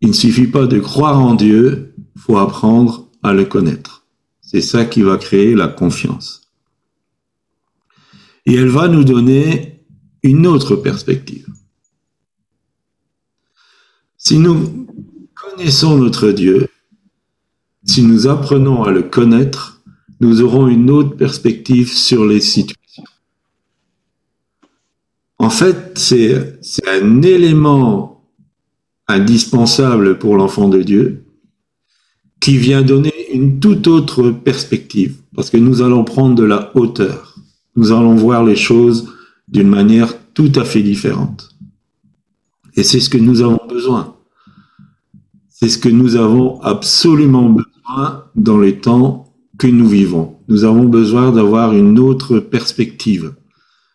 Il 0.00 0.08
ne 0.08 0.14
suffit 0.14 0.48
pas 0.48 0.66
de 0.66 0.80
croire 0.80 1.20
en 1.20 1.36
Dieu, 1.36 1.94
il 2.16 2.20
faut 2.20 2.38
apprendre 2.38 3.08
à 3.22 3.32
le 3.32 3.44
connaître. 3.44 4.04
C'est 4.40 4.60
ça 4.60 4.84
qui 4.84 5.02
va 5.02 5.16
créer 5.16 5.54
la 5.54 5.68
confiance. 5.68 6.50
Et 8.44 8.54
elle 8.54 8.68
va 8.68 8.88
nous 8.88 9.04
donner 9.04 9.84
une 10.24 10.46
autre 10.48 10.74
perspective. 10.74 11.51
Si 14.24 14.38
nous 14.38 14.86
connaissons 15.34 15.98
notre 15.98 16.30
Dieu, 16.30 16.68
si 17.84 18.04
nous 18.04 18.28
apprenons 18.28 18.84
à 18.84 18.92
le 18.92 19.02
connaître, 19.02 19.82
nous 20.20 20.42
aurons 20.42 20.68
une 20.68 20.90
autre 20.90 21.16
perspective 21.16 21.92
sur 21.92 22.24
les 22.24 22.40
situations. 22.40 23.02
En 25.38 25.50
fait, 25.50 25.98
c'est 25.98 26.56
un 26.86 27.22
élément 27.22 28.24
indispensable 29.08 30.20
pour 30.20 30.36
l'enfant 30.36 30.68
de 30.68 30.82
Dieu 30.82 31.24
qui 32.38 32.58
vient 32.58 32.82
donner 32.82 33.12
une 33.32 33.58
toute 33.58 33.88
autre 33.88 34.30
perspective, 34.30 35.16
parce 35.34 35.50
que 35.50 35.56
nous 35.56 35.82
allons 35.82 36.04
prendre 36.04 36.36
de 36.36 36.44
la 36.44 36.70
hauteur, 36.76 37.34
nous 37.74 37.90
allons 37.90 38.14
voir 38.14 38.44
les 38.44 38.54
choses 38.54 39.12
d'une 39.48 39.68
manière 39.68 40.14
tout 40.32 40.52
à 40.54 40.64
fait 40.64 40.84
différente. 40.84 41.48
Et 42.76 42.84
c'est 42.84 43.00
ce 43.00 43.10
que 43.10 43.18
nous 43.18 43.42
avons 43.42 43.60
besoin. 43.68 44.11
C'est 45.62 45.68
ce 45.68 45.78
que 45.78 45.88
nous 45.88 46.16
avons 46.16 46.60
absolument 46.62 47.48
besoin 47.48 48.24
dans 48.34 48.58
les 48.58 48.80
temps 48.80 49.32
que 49.58 49.68
nous 49.68 49.86
vivons. 49.86 50.34
Nous 50.48 50.64
avons 50.64 50.86
besoin 50.86 51.30
d'avoir 51.30 51.72
une 51.72 52.00
autre 52.00 52.40
perspective. 52.40 53.34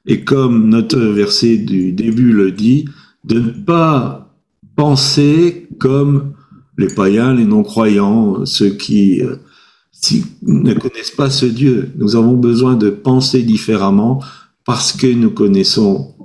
Et 0.05 0.23
comme 0.23 0.69
notre 0.69 0.97
verset 0.97 1.57
du 1.57 1.91
début 1.91 2.31
le 2.31 2.51
dit, 2.51 2.85
de 3.25 3.39
ne 3.41 3.49
pas 3.49 4.33
penser 4.77 5.67
comme 5.77 6.35
les 6.77 6.87
païens, 6.87 7.33
les 7.33 7.43
non-croyants, 7.43 8.45
ceux 8.45 8.69
qui 8.69 9.21
euh, 9.21 9.35
ne 10.43 10.73
connaissent 10.73 11.11
pas 11.11 11.29
ce 11.29 11.47
Dieu. 11.47 11.91
Nous 11.97 12.15
avons 12.15 12.37
besoin 12.37 12.77
de 12.77 12.89
penser 12.89 13.43
différemment 13.43 14.23
parce 14.63 14.93
que 14.93 15.07
nous 15.07 15.31
connaissons 15.31 16.15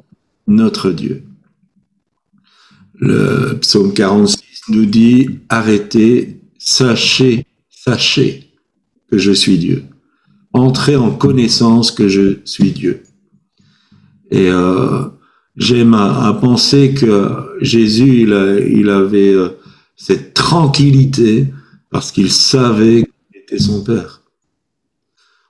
notre 0.47 0.93
Dieu. 0.93 1.25
Le 2.95 3.59
psaume 3.61 3.93
46 3.93 4.52
nous 4.69 4.87
dit, 4.87 5.29
arrêtez, 5.49 6.41
sachez, 6.59 7.47
sachez 7.71 8.53
que 9.11 9.19
je 9.19 9.33
suis 9.33 9.59
Dieu. 9.59 9.85
Entrez 10.53 10.97
en 10.97 11.11
connaissance 11.11 11.91
que 11.91 12.09
je 12.09 12.39
suis 12.45 12.73
Dieu. 12.73 13.03
Et 14.31 14.49
euh, 14.49 15.05
j'aime 15.57 15.95
à, 15.95 16.33
penser 16.41 16.95
que 16.95 17.59
Jésus, 17.61 18.23
il, 18.23 18.89
avait 18.89 19.35
euh, 19.35 19.51
cette 19.97 20.35
tranquillité 20.35 21.49
parce 21.91 22.11
qu'il 22.13 22.31
savait 22.31 23.05
qu'il 23.05 23.43
était 23.43 23.59
son 23.59 23.85
Père. 23.85 24.23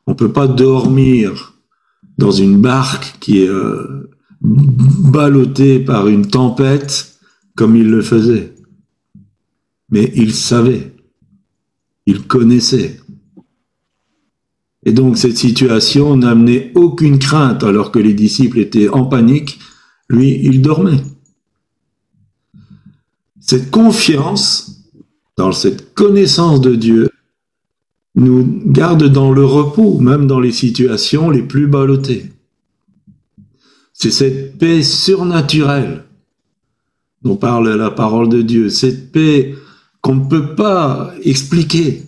On 0.07 0.15
peut 0.15 0.33
pas 0.33 0.49
dormir 0.49 1.55
dans 2.19 2.33
une 2.33 2.61
barque 2.61 3.17
qui 3.21 3.43
est 3.43 3.49
euh, 3.49 4.11
ballottée 4.41 5.79
par 5.79 6.09
une 6.09 6.27
tempête 6.27 7.17
comme 7.55 7.77
il 7.77 7.89
le 7.89 8.03
faisait. 8.03 8.52
Mais 9.93 10.11
il 10.17 10.35
savait, 10.35 10.93
il 12.07 12.23
connaissait. 12.27 12.99
Et 14.85 14.93
donc 14.93 15.19
cette 15.19 15.37
situation 15.37 16.17
n'amenait 16.17 16.73
aucune 16.75 17.19
crainte 17.19 17.63
alors 17.63 17.93
que 17.93 17.99
les 18.01 18.15
disciples 18.15 18.59
étaient 18.59 18.89
en 18.89 19.05
panique. 19.05 19.61
Lui, 20.09 20.41
il 20.43 20.63
dormait. 20.63 21.03
Cette 23.39 23.71
confiance 23.71 24.83
dans 25.37 25.53
cette 25.53 25.95
connaissance 25.95 26.61
de 26.61 26.75
Dieu 26.75 27.11
nous 28.15 28.63
garde 28.67 29.05
dans 29.05 29.31
le 29.31 29.45
repos, 29.45 29.99
même 29.99 30.27
dans 30.27 30.41
les 30.41 30.53
situations 30.53 31.31
les 31.31 31.43
plus 31.43 31.67
ballottées. 31.67 32.33
C'est 33.93 34.11
cette 34.11 34.59
paix 34.59 34.83
surnaturelle 34.83 36.05
dont 37.23 37.37
parle 37.37 37.75
la 37.75 37.91
parole 37.91 38.29
de 38.29 38.43
Dieu, 38.43 38.69
cette 38.69 39.13
paix 39.13 39.55
qu'on 40.03 40.17
ne 40.17 40.29
peut 40.29 40.55
pas 40.55 41.15
expliquer, 41.23 42.03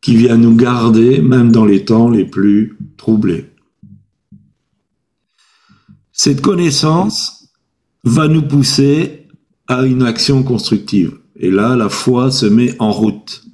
qui 0.00 0.16
vient 0.16 0.36
nous 0.36 0.56
garder 0.56 1.20
même 1.20 1.52
dans 1.52 1.64
les 1.64 1.84
temps 1.84 2.08
les 2.08 2.24
plus 2.24 2.78
troublés. 2.96 3.50
Cette 6.12 6.40
connaissance 6.40 7.48
va 8.04 8.28
nous 8.28 8.42
pousser 8.42 9.28
à 9.66 9.84
une 9.84 10.02
action 10.02 10.42
constructive. 10.42 11.18
Et 11.36 11.50
là, 11.50 11.76
la 11.76 11.88
foi 11.88 12.30
se 12.30 12.46
met 12.46 12.76
en 12.80 12.92
route. 12.92 13.44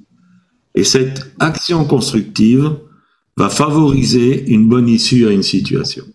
Et 0.75 0.83
cette 0.83 1.33
action 1.39 1.85
constructive 1.85 2.77
va 3.37 3.49
favoriser 3.49 4.49
une 4.49 4.67
bonne 4.67 4.87
issue 4.87 5.27
à 5.27 5.31
une 5.31 5.43
situation. 5.43 6.05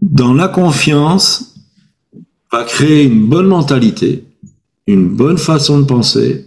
Dans 0.00 0.32
la 0.32 0.48
confiance, 0.48 1.47
va 2.50 2.64
créer 2.64 3.04
une 3.04 3.26
bonne 3.26 3.46
mentalité, 3.46 4.24
une 4.86 5.08
bonne 5.08 5.38
façon 5.38 5.80
de 5.80 5.84
penser, 5.84 6.46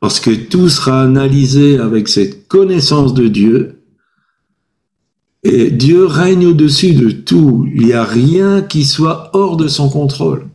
parce 0.00 0.20
que 0.20 0.30
tout 0.30 0.68
sera 0.68 1.02
analysé 1.02 1.78
avec 1.78 2.08
cette 2.08 2.48
connaissance 2.48 3.14
de 3.14 3.28
Dieu. 3.28 3.80
Et 5.42 5.70
Dieu 5.70 6.06
règne 6.06 6.46
au-dessus 6.46 6.94
de 6.94 7.10
tout. 7.10 7.66
Il 7.74 7.86
n'y 7.86 7.92
a 7.92 8.04
rien 8.04 8.62
qui 8.62 8.84
soit 8.84 9.30
hors 9.34 9.56
de 9.56 9.68
son 9.68 9.90
contrôle. 9.90 10.48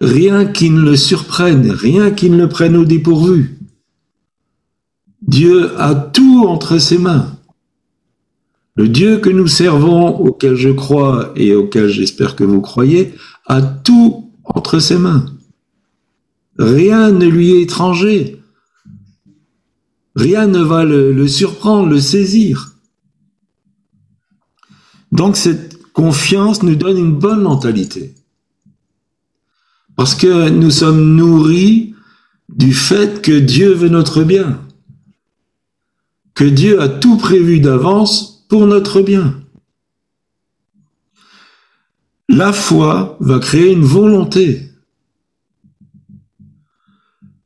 Rien 0.00 0.44
qui 0.44 0.70
ne 0.70 0.80
le 0.80 0.96
surprenne, 0.96 1.70
rien 1.70 2.10
qui 2.10 2.30
ne 2.30 2.36
le 2.36 2.48
prenne 2.48 2.76
au 2.76 2.84
dépourvu. 2.84 3.58
Dieu 5.22 5.72
a 5.80 5.94
tout 5.94 6.44
entre 6.46 6.78
ses 6.78 6.98
mains. 6.98 7.33
Le 8.76 8.88
Dieu 8.88 9.18
que 9.18 9.30
nous 9.30 9.46
servons, 9.46 10.08
auquel 10.18 10.56
je 10.56 10.70
crois 10.70 11.32
et 11.36 11.54
auquel 11.54 11.88
j'espère 11.88 12.34
que 12.34 12.44
vous 12.44 12.60
croyez, 12.60 13.14
a 13.46 13.62
tout 13.62 14.32
entre 14.44 14.80
ses 14.80 14.98
mains. 14.98 15.26
Rien 16.58 17.12
ne 17.12 17.26
lui 17.26 17.52
est 17.52 17.62
étranger. 17.62 18.40
Rien 20.16 20.46
ne 20.46 20.60
va 20.60 20.84
le, 20.84 21.26
surprendre, 21.26 21.88
le 21.88 22.00
saisir. 22.00 22.72
Donc 25.12 25.36
cette 25.36 25.80
confiance 25.92 26.62
nous 26.62 26.76
donne 26.76 26.98
une 26.98 27.16
bonne 27.16 27.42
mentalité. 27.42 28.14
Parce 29.96 30.14
que 30.14 30.48
nous 30.48 30.70
sommes 30.70 31.14
nourris 31.14 31.94
du 32.48 32.74
fait 32.74 33.22
que 33.22 33.38
Dieu 33.38 33.72
veut 33.72 33.88
notre 33.88 34.24
bien. 34.24 34.60
Que 36.34 36.44
Dieu 36.44 36.80
a 36.80 36.88
tout 36.88 37.16
prévu 37.16 37.60
d'avance 37.60 38.33
pour 38.48 38.66
notre 38.66 39.02
bien. 39.02 39.40
La 42.28 42.52
foi 42.52 43.16
va 43.20 43.38
créer 43.38 43.72
une 43.72 43.84
volonté. 43.84 44.70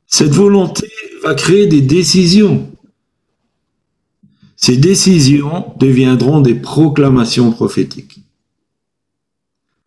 Cette 0.07 0.31
volonté 0.31 0.87
va 1.23 1.35
créer 1.35 1.67
des 1.67 1.81
décisions. 1.81 2.71
Ces 4.55 4.77
décisions 4.77 5.73
deviendront 5.79 6.41
des 6.41 6.55
proclamations 6.55 7.51
prophétiques. 7.51 8.21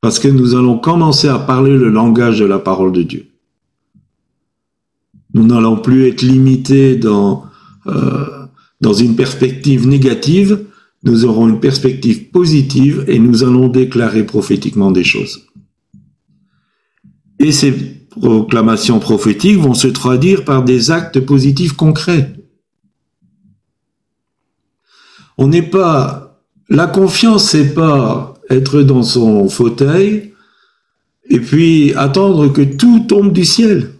Parce 0.00 0.18
que 0.18 0.28
nous 0.28 0.54
allons 0.54 0.78
commencer 0.78 1.28
à 1.28 1.38
parler 1.38 1.76
le 1.76 1.88
langage 1.88 2.38
de 2.38 2.44
la 2.44 2.58
parole 2.58 2.92
de 2.92 3.02
Dieu. 3.02 3.26
Nous 5.34 5.44
n'allons 5.44 5.76
plus 5.76 6.08
être 6.08 6.22
limités 6.22 6.96
dans, 6.96 7.44
euh, 7.86 8.46
une 8.98 9.16
perspective 9.16 9.86
négative, 9.86 10.66
nous 11.04 11.24
aurons 11.24 11.48
une 11.48 11.60
perspective 11.60 12.30
positive 12.30 13.04
et 13.08 13.18
nous 13.18 13.42
allons 13.42 13.68
déclarer 13.68 14.24
prophétiquement 14.24 14.92
des 14.92 15.04
choses. 15.04 15.46
Et 17.38 17.50
c'est 17.50 17.92
proclamations 18.20 19.00
prophétiques 19.00 19.58
vont 19.58 19.74
se 19.74 19.88
traduire 19.88 20.44
par 20.44 20.62
des 20.62 20.90
actes 20.90 21.20
positifs 21.20 21.72
concrets. 21.72 22.34
On 25.38 25.48
n'est 25.48 25.62
pas, 25.62 26.42
la 26.68 26.86
confiance, 26.86 27.50
c'est 27.50 27.74
pas 27.74 28.34
être 28.50 28.82
dans 28.82 29.02
son 29.02 29.48
fauteuil 29.48 30.34
et 31.30 31.40
puis 31.40 31.94
attendre 31.94 32.48
que 32.48 32.62
tout 32.62 33.00
tombe 33.08 33.32
du 33.32 33.44
ciel. 33.44 33.94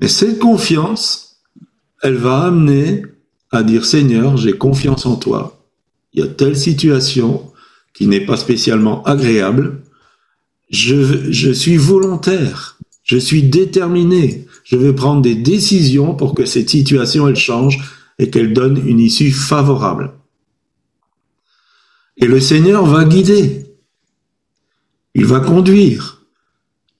Mais 0.00 0.08
cette 0.08 0.38
confiance, 0.38 1.42
elle 2.02 2.16
va 2.16 2.46
amener 2.46 3.04
à 3.50 3.62
dire 3.62 3.84
Seigneur, 3.84 4.36
j'ai 4.36 4.56
confiance 4.56 5.06
en 5.06 5.16
toi. 5.16 5.60
Il 6.12 6.20
y 6.20 6.22
a 6.22 6.28
telle 6.28 6.56
situation 6.56 7.50
qui 7.92 8.06
n'est 8.06 8.24
pas 8.24 8.36
spécialement 8.36 9.02
agréable, 9.04 9.82
je, 10.70 11.52
suis 11.52 11.76
volontaire, 11.76 12.78
je 13.02 13.16
suis 13.16 13.42
déterminé, 13.42 14.46
je 14.64 14.76
veux 14.76 14.94
prendre 14.94 15.20
des 15.20 15.34
décisions 15.34 16.14
pour 16.14 16.34
que 16.34 16.46
cette 16.46 16.70
situation, 16.70 17.26
elle 17.26 17.36
change 17.36 17.78
et 18.18 18.30
qu'elle 18.30 18.52
donne 18.52 18.80
une 18.86 19.00
issue 19.00 19.32
favorable. 19.32 20.12
Et 22.16 22.26
le 22.26 22.40
Seigneur 22.40 22.86
va 22.86 23.04
guider, 23.04 23.66
il 25.14 25.26
va 25.26 25.40
conduire, 25.40 26.22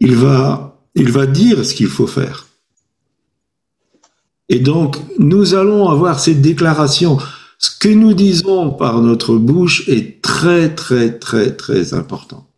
il 0.01 0.17
va, 0.17 0.83
il 0.95 1.13
va 1.13 1.27
dire 1.27 1.65
ce 1.65 1.75
qu'il 1.75 1.89
faut 1.89 2.07
faire. 2.07 2.50
Et 4.51 4.59
donc, 4.59 4.97
nous 5.21 5.55
allons 5.55 5.89
avoir 5.89 6.19
cette 6.19 6.43
déclaration. 6.43 7.19
Ce 7.59 7.71
que 7.71 7.89
nous 7.89 8.15
disons 8.15 8.73
par 8.73 9.01
notre 9.01 9.37
bouche 9.37 9.89
est 9.89 10.21
très, 10.21 10.75
très, 10.75 11.17
très, 11.19 11.55
très 11.55 11.95
important. 11.95 12.49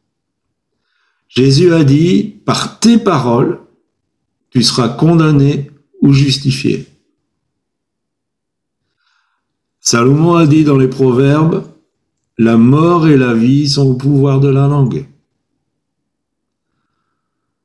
Jésus 1.28 1.74
a 1.74 1.84
dit, 1.84 2.24
par 2.46 2.80
tes 2.80 2.96
paroles, 2.96 3.60
tu 4.48 4.62
seras 4.62 4.88
condamné 4.88 5.70
ou 6.00 6.14
justifié. 6.14 6.86
Salomon 9.80 10.36
a 10.36 10.46
dit 10.46 10.64
dans 10.64 10.78
les 10.78 10.88
Proverbes, 10.88 11.64
la 12.38 12.56
mort 12.56 13.06
et 13.06 13.18
la 13.18 13.34
vie 13.34 13.68
sont 13.68 13.90
au 13.90 13.94
pouvoir 13.94 14.40
de 14.40 14.48
la 14.48 14.66
langue. 14.66 15.06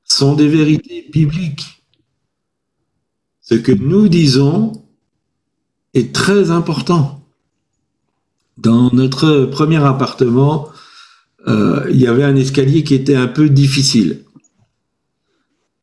Sont 0.03 0.35
des 0.35 0.49
vérités 0.49 1.07
bibliques. 1.13 1.76
Ce 3.49 3.55
que 3.55 3.71
nous 3.71 4.09
disons 4.09 4.73
est 5.93 6.13
très 6.13 6.51
important. 6.51 7.25
Dans 8.57 8.89
notre 8.91 9.45
premier 9.45 9.77
appartement, 9.77 10.67
euh, 11.47 11.85
il 11.89 11.95
y 11.95 12.07
avait 12.07 12.25
un 12.25 12.35
escalier 12.35 12.83
qui 12.83 12.93
était 12.93 13.15
un 13.15 13.27
peu 13.27 13.47
difficile. 13.47 14.23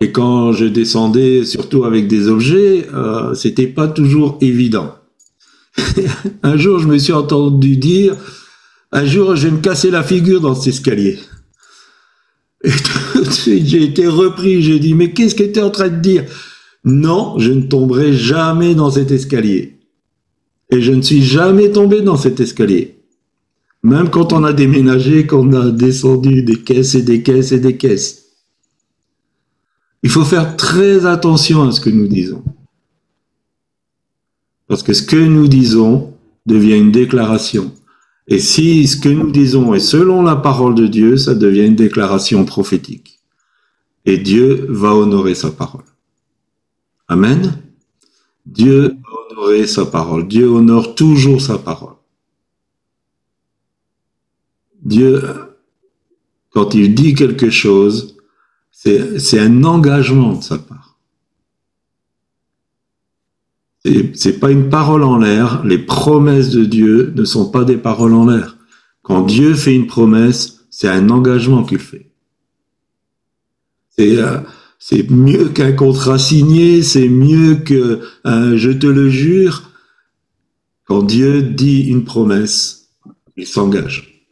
Et 0.00 0.12
quand 0.12 0.52
je 0.52 0.66
descendais, 0.66 1.46
surtout 1.46 1.84
avec 1.84 2.06
des 2.06 2.28
objets, 2.28 2.86
euh, 2.92 3.32
c'était 3.32 3.68
pas 3.68 3.88
toujours 3.88 4.36
évident. 4.42 4.96
un 6.42 6.58
jour, 6.58 6.80
je 6.80 6.86
me 6.86 6.98
suis 6.98 7.14
entendu 7.14 7.78
dire, 7.78 8.14
un 8.92 9.06
jour, 9.06 9.36
je 9.36 9.48
vais 9.48 9.54
me 9.54 9.60
casser 9.62 9.90
la 9.90 10.02
figure 10.02 10.42
dans 10.42 10.54
cet 10.54 10.74
escalier. 10.74 11.18
Et 12.62 12.70
tout 13.14 13.24
de 13.24 13.30
suite, 13.30 13.66
j'ai 13.66 13.84
été 13.84 14.06
repris. 14.06 14.62
J'ai 14.62 14.78
dit, 14.78 14.92
mais 14.92 15.14
qu'est-ce 15.14 15.34
que 15.34 15.44
tu 15.44 15.60
es 15.60 15.62
en 15.62 15.70
train 15.70 15.88
de 15.88 16.00
dire? 16.00 16.24
Non, 16.84 17.38
je 17.38 17.52
ne 17.52 17.62
tomberai 17.62 18.12
jamais 18.12 18.74
dans 18.74 18.90
cet 18.90 19.10
escalier. 19.10 19.78
Et 20.70 20.80
je 20.80 20.92
ne 20.92 21.02
suis 21.02 21.22
jamais 21.22 21.70
tombé 21.70 22.02
dans 22.02 22.16
cet 22.16 22.40
escalier. 22.40 22.98
Même 23.82 24.10
quand 24.10 24.32
on 24.32 24.44
a 24.44 24.52
déménagé, 24.52 25.26
qu'on 25.26 25.52
a 25.52 25.70
descendu 25.70 26.42
des 26.42 26.62
caisses 26.62 26.94
et 26.94 27.02
des 27.02 27.22
caisses 27.22 27.52
et 27.52 27.60
des 27.60 27.76
caisses. 27.76 28.24
Il 30.02 30.10
faut 30.10 30.24
faire 30.24 30.56
très 30.56 31.06
attention 31.06 31.62
à 31.62 31.72
ce 31.72 31.80
que 31.80 31.90
nous 31.90 32.08
disons. 32.08 32.42
Parce 34.66 34.82
que 34.82 34.92
ce 34.92 35.02
que 35.02 35.16
nous 35.16 35.48
disons 35.48 36.14
devient 36.46 36.78
une 36.78 36.92
déclaration. 36.92 37.72
Et 38.26 38.38
si 38.38 38.86
ce 38.86 38.96
que 38.96 39.08
nous 39.08 39.30
disons 39.30 39.74
est 39.74 39.80
selon 39.80 40.22
la 40.22 40.36
parole 40.36 40.74
de 40.74 40.86
Dieu, 40.86 41.16
ça 41.16 41.34
devient 41.34 41.66
une 41.66 41.76
déclaration 41.76 42.44
prophétique. 42.44 43.20
Et 44.06 44.18
Dieu 44.18 44.66
va 44.68 44.94
honorer 44.94 45.34
sa 45.34 45.50
parole. 45.50 45.84
Amen. 47.08 47.62
Dieu 48.46 48.96
va 49.02 49.38
honorer 49.42 49.66
sa 49.66 49.86
parole. 49.86 50.28
Dieu 50.28 50.48
honore 50.48 50.94
toujours 50.94 51.40
sa 51.40 51.58
parole. 51.58 51.94
Dieu, 54.82 55.22
quand 56.50 56.74
il 56.74 56.94
dit 56.94 57.14
quelque 57.14 57.50
chose, 57.50 58.16
c'est 58.70 59.38
un 59.38 59.64
engagement 59.64 60.34
de 60.34 60.42
sa 60.42 60.58
part. 60.58 60.98
C'est 64.14 64.40
pas 64.40 64.50
une 64.50 64.70
parole 64.70 65.02
en 65.02 65.18
l'air. 65.18 65.62
Les 65.64 65.78
promesses 65.78 66.50
de 66.50 66.64
Dieu 66.64 67.12
ne 67.14 67.24
sont 67.24 67.50
pas 67.50 67.64
des 67.64 67.76
paroles 67.76 68.14
en 68.14 68.26
l'air. 68.26 68.56
Quand 69.02 69.22
Dieu 69.22 69.54
fait 69.54 69.74
une 69.74 69.86
promesse, 69.86 70.64
c'est 70.70 70.88
un 70.88 71.10
engagement 71.10 71.64
qu'il 71.64 71.78
fait. 71.78 72.10
C'est 73.90 74.16
euh, 74.16 74.38
c'est 74.86 75.10
mieux 75.10 75.48
qu'un 75.48 75.72
contrat 75.72 76.18
signé, 76.18 76.82
c'est 76.82 77.08
mieux 77.08 77.54
que 77.54 78.00
un 78.22 78.54
je 78.54 78.70
te 78.70 78.86
le 78.86 79.08
jure. 79.08 79.70
Quand 80.84 81.02
Dieu 81.02 81.40
dit 81.42 81.84
une 81.84 82.04
promesse, 82.04 82.90
il 83.38 83.46
s'engage. 83.46 84.28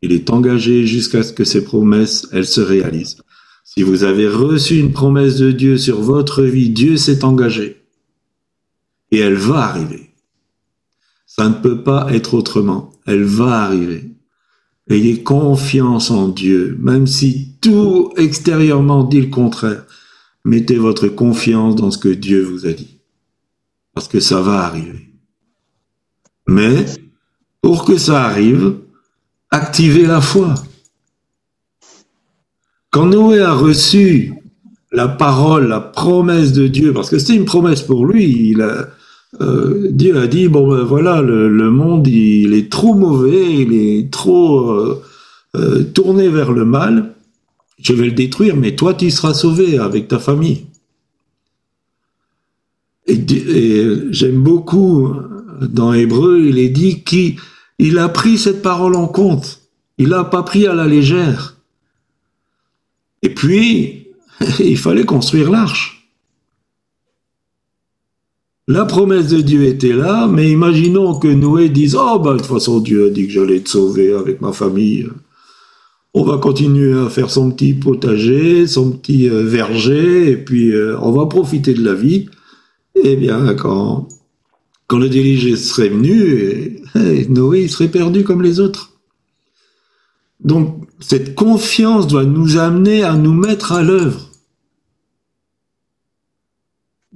Il 0.00 0.12
est 0.12 0.30
engagé 0.30 0.86
jusqu'à 0.86 1.22
ce 1.22 1.34
que 1.34 1.44
ces 1.44 1.62
promesses, 1.62 2.26
elles 2.32 2.46
se 2.46 2.62
réalisent. 2.62 3.18
Si 3.64 3.82
vous 3.82 4.02
avez 4.02 4.26
reçu 4.26 4.78
une 4.78 4.94
promesse 4.94 5.36
de 5.36 5.52
Dieu 5.52 5.76
sur 5.76 6.00
votre 6.00 6.42
vie, 6.42 6.70
Dieu 6.70 6.96
s'est 6.96 7.22
engagé. 7.22 7.84
Et 9.10 9.18
elle 9.18 9.34
va 9.34 9.58
arriver. 9.58 10.08
Ça 11.26 11.50
ne 11.50 11.54
peut 11.54 11.82
pas 11.82 12.06
être 12.14 12.32
autrement. 12.32 12.92
Elle 13.04 13.24
va 13.24 13.64
arriver. 13.64 14.15
Ayez 14.88 15.22
confiance 15.22 16.10
en 16.10 16.28
Dieu, 16.28 16.76
même 16.80 17.06
si 17.06 17.56
tout 17.60 18.12
extérieurement 18.16 19.02
dit 19.02 19.20
le 19.20 19.30
contraire. 19.30 19.84
Mettez 20.44 20.76
votre 20.76 21.08
confiance 21.08 21.74
dans 21.74 21.90
ce 21.90 21.98
que 21.98 22.08
Dieu 22.08 22.42
vous 22.44 22.66
a 22.66 22.72
dit. 22.72 22.98
Parce 23.94 24.06
que 24.06 24.20
ça 24.20 24.40
va 24.40 24.60
arriver. 24.60 25.10
Mais, 26.46 26.84
pour 27.60 27.84
que 27.84 27.98
ça 27.98 28.24
arrive, 28.24 28.76
activez 29.50 30.06
la 30.06 30.20
foi. 30.20 30.54
Quand 32.90 33.06
Noé 33.06 33.40
a 33.40 33.52
reçu 33.52 34.34
la 34.92 35.08
parole, 35.08 35.66
la 35.66 35.80
promesse 35.80 36.52
de 36.52 36.68
Dieu, 36.68 36.92
parce 36.92 37.10
que 37.10 37.18
c'était 37.18 37.34
une 37.34 37.44
promesse 37.44 37.82
pour 37.82 38.06
lui, 38.06 38.50
il 38.50 38.62
a, 38.62 38.88
euh, 39.40 39.88
Dieu 39.90 40.16
a 40.18 40.26
dit 40.26 40.48
bon 40.48 40.68
ben 40.68 40.82
voilà 40.82 41.20
le, 41.20 41.70
monde 41.70 42.06
il 42.06 42.54
est 42.54 42.70
trop 42.70 42.94
mauvais, 42.94 43.54
il 43.54 43.72
est 43.74 44.10
trop 44.10 44.70
euh, 44.70 45.02
euh, 45.56 45.82
tourné 45.84 46.28
vers 46.28 46.52
le 46.52 46.64
mal. 46.64 47.14
Je 47.78 47.92
vais 47.92 48.06
le 48.06 48.12
détruire, 48.12 48.56
mais 48.56 48.74
toi 48.74 48.94
tu 48.94 49.10
seras 49.10 49.34
sauvé 49.34 49.78
avec 49.78 50.08
ta 50.08 50.18
famille. 50.18 50.66
Et, 53.06 53.20
j'aime 54.10 54.42
beaucoup 54.42 55.14
dans 55.60 55.92
Hébreu, 55.92 56.40
il 56.40 56.58
est 56.58 56.68
dit 56.68 57.02
qu'il 57.04 57.98
a 57.98 58.08
pris 58.08 58.38
cette 58.38 58.62
parole 58.62 58.96
en 58.96 59.06
compte. 59.06 59.60
Il 59.98 60.08
l'a 60.08 60.24
pas 60.24 60.42
pris 60.42 60.66
à 60.66 60.74
la 60.74 60.86
légère. 60.86 61.56
Et 63.22 63.32
puis, 63.32 64.08
il 64.58 64.76
fallait 64.76 65.04
construire 65.04 65.50
l'arche. 65.50 65.95
La 68.68 68.84
promesse 68.84 69.28
de 69.28 69.40
Dieu 69.40 69.62
était 69.62 69.92
là, 69.92 70.26
mais 70.26 70.50
imaginons 70.50 71.14
que 71.20 71.28
Noé 71.28 71.68
dise 71.68 71.94
Oh, 71.94 72.18
ben, 72.18 72.32
de 72.32 72.38
toute 72.38 72.46
façon, 72.46 72.80
Dieu 72.80 73.06
a 73.06 73.10
dit 73.10 73.28
que 73.28 73.32
j'allais 73.32 73.60
te 73.60 73.68
sauver 73.68 74.12
avec 74.12 74.40
ma 74.40 74.52
famille. 74.52 75.06
On 76.14 76.24
va 76.24 76.38
continuer 76.38 76.98
à 76.98 77.08
faire 77.08 77.30
son 77.30 77.52
petit 77.52 77.74
potager, 77.74 78.66
son 78.66 78.90
petit 78.90 79.28
euh, 79.28 79.44
verger, 79.44 80.32
et 80.32 80.36
puis 80.36 80.72
euh, 80.72 80.98
on 81.00 81.12
va 81.12 81.26
profiter 81.26 81.74
de 81.74 81.84
la 81.84 81.94
vie. 81.94 82.28
Eh 82.96 83.14
bien, 83.14 83.54
quand, 83.54 84.08
quand 84.88 84.98
le 84.98 85.08
déluge 85.08 85.54
serait 85.54 85.90
venu, 85.90 86.82
eh, 86.96 87.26
Noé 87.28 87.68
serait 87.68 87.88
perdu 87.88 88.24
comme 88.24 88.42
les 88.42 88.58
autres. 88.58 88.94
Donc, 90.42 90.88
cette 90.98 91.36
confiance 91.36 92.08
doit 92.08 92.24
nous 92.24 92.56
amener 92.56 93.04
à 93.04 93.14
nous 93.14 93.34
mettre 93.34 93.72
à 93.72 93.82
l'œuvre. 93.82 94.25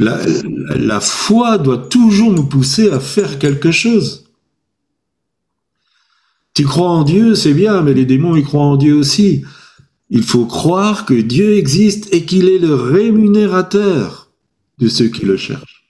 La, 0.00 1.00
foi 1.00 1.58
doit 1.58 1.76
toujours 1.76 2.32
nous 2.32 2.46
pousser 2.46 2.90
à 2.90 3.00
faire 3.00 3.38
quelque 3.38 3.70
chose. 3.70 4.24
Tu 6.54 6.64
crois 6.64 6.88
en 6.88 7.04
Dieu, 7.04 7.34
c'est 7.34 7.52
bien, 7.52 7.82
mais 7.82 7.92
les 7.92 8.06
démons, 8.06 8.34
ils 8.34 8.44
croient 8.44 8.62
en 8.62 8.76
Dieu 8.76 8.94
aussi. 8.94 9.44
Il 10.08 10.22
faut 10.22 10.46
croire 10.46 11.04
que 11.04 11.12
Dieu 11.12 11.52
existe 11.56 12.12
et 12.14 12.24
qu'il 12.24 12.48
est 12.48 12.58
le 12.58 12.74
rémunérateur 12.74 14.30
de 14.78 14.88
ceux 14.88 15.08
qui 15.08 15.26
le 15.26 15.36
cherchent. 15.36 15.84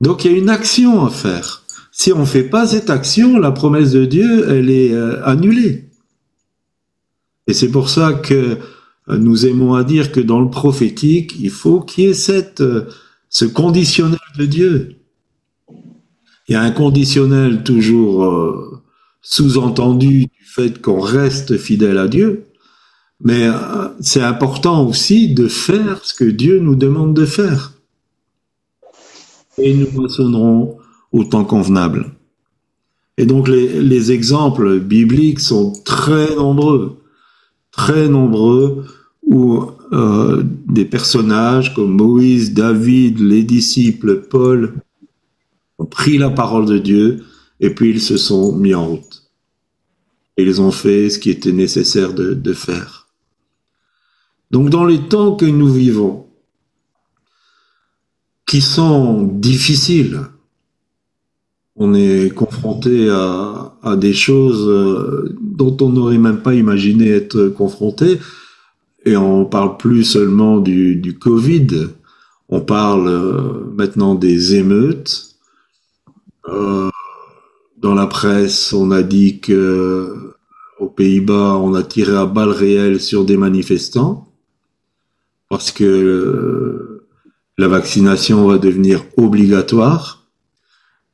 Donc 0.00 0.24
il 0.24 0.30
y 0.30 0.34
a 0.34 0.38
une 0.38 0.48
action 0.48 1.04
à 1.04 1.10
faire. 1.10 1.64
Si 1.90 2.12
on 2.12 2.20
ne 2.20 2.24
fait 2.26 2.44
pas 2.44 2.68
cette 2.68 2.90
action, 2.90 3.38
la 3.38 3.50
promesse 3.50 3.90
de 3.90 4.04
Dieu, 4.04 4.48
elle 4.48 4.70
est 4.70 4.92
euh, 4.92 5.24
annulée. 5.24 5.88
Et 7.48 7.54
c'est 7.54 7.70
pour 7.70 7.90
ça 7.90 8.12
que 8.12 8.58
nous 9.08 9.46
aimons 9.46 9.74
à 9.74 9.84
dire 9.84 10.10
que 10.10 10.20
dans 10.20 10.40
le 10.40 10.50
prophétique, 10.50 11.36
il 11.38 11.50
faut 11.50 11.80
qu'il 11.80 12.04
y 12.04 12.06
ait 12.08 12.14
cette, 12.14 12.60
euh, 12.60 12.88
ce 13.28 13.44
conditionnel 13.44 14.18
de 14.36 14.46
Dieu. 14.46 14.96
Il 16.48 16.52
y 16.52 16.54
a 16.54 16.62
un 16.62 16.72
conditionnel 16.72 17.62
toujours 17.62 18.24
euh, 18.24 18.82
sous-entendu 19.22 20.26
du 20.26 20.44
fait 20.44 20.80
qu'on 20.80 21.00
reste 21.00 21.56
fidèle 21.56 21.98
à 21.98 22.08
Dieu, 22.08 22.46
mais 23.20 23.46
euh, 23.46 23.88
c'est 24.00 24.22
important 24.22 24.86
aussi 24.86 25.32
de 25.32 25.46
faire 25.46 26.04
ce 26.04 26.14
que 26.14 26.24
Dieu 26.24 26.58
nous 26.58 26.76
demande 26.76 27.14
de 27.14 27.26
faire. 27.26 27.74
Et 29.58 29.72
nous 29.72 29.90
moissonnerons 29.92 30.78
au 31.12 31.24
temps 31.24 31.44
convenable. 31.44 32.12
Et 33.18 33.24
donc 33.24 33.48
les 33.48 34.12
exemples 34.12 34.78
bibliques 34.80 35.40
sont 35.40 35.72
très 35.84 36.34
nombreux, 36.36 36.98
très 37.70 38.08
nombreux 38.08 38.84
où 39.26 39.60
euh, 39.92 40.42
des 40.66 40.84
personnages 40.84 41.74
comme 41.74 41.96
Moïse, 41.96 42.54
David, 42.54 43.18
les 43.18 43.42
disciples, 43.42 44.22
Paul 44.22 44.74
ont 45.78 45.84
pris 45.84 46.16
la 46.16 46.30
parole 46.30 46.66
de 46.66 46.78
Dieu 46.78 47.24
et 47.60 47.70
puis 47.70 47.90
ils 47.90 48.00
se 48.00 48.16
sont 48.16 48.52
mis 48.52 48.74
en 48.74 48.86
route. 48.86 49.24
Ils 50.38 50.60
ont 50.60 50.70
fait 50.70 51.10
ce 51.10 51.18
qui 51.18 51.30
était 51.30 51.52
nécessaire 51.52 52.12
de, 52.14 52.52
faire. 52.52 53.08
Donc 54.50 54.70
dans 54.70 54.84
les 54.84 55.00
temps 55.00 55.34
que 55.34 55.46
nous 55.46 55.72
vivons, 55.72 56.26
qui 58.46 58.60
sont 58.60 59.24
difficiles, 59.24 60.20
on 61.74 61.94
est 61.94 62.32
confronté 62.32 63.10
à, 63.10 63.76
à 63.82 63.96
des 63.96 64.12
choses 64.12 64.68
euh, 64.68 65.36
dont 65.40 65.76
on 65.80 65.88
n'aurait 65.88 66.18
même 66.18 66.42
pas 66.42 66.54
imaginé 66.54 67.08
être 67.08 67.48
confronté, 67.48 68.18
et 69.06 69.16
on 69.16 69.44
parle 69.44 69.76
plus 69.76 70.04
seulement 70.04 70.58
du, 70.58 71.16
Covid, 71.18 71.68
on 72.48 72.60
parle 72.60 73.08
euh, 73.08 73.72
maintenant 73.74 74.16
des 74.16 74.56
émeutes. 74.56 75.36
Euh, 76.48 76.90
dans 77.78 77.94
la 77.94 78.08
presse, 78.08 78.72
on 78.72 78.90
a 78.90 79.02
dit 79.02 79.38
que 79.40 80.34
aux 80.80 80.88
Pays-Bas, 80.88 81.56
on 81.56 81.74
a 81.74 81.82
tiré 81.82 82.14
à 82.16 82.26
balles 82.26 82.50
réelles 82.50 83.00
sur 83.00 83.24
des 83.24 83.36
manifestants 83.36 84.28
parce 85.48 85.70
que 85.70 85.84
euh, 85.84 87.06
la 87.56 87.68
vaccination 87.68 88.46
va 88.48 88.58
devenir 88.58 89.04
obligatoire. 89.16 90.26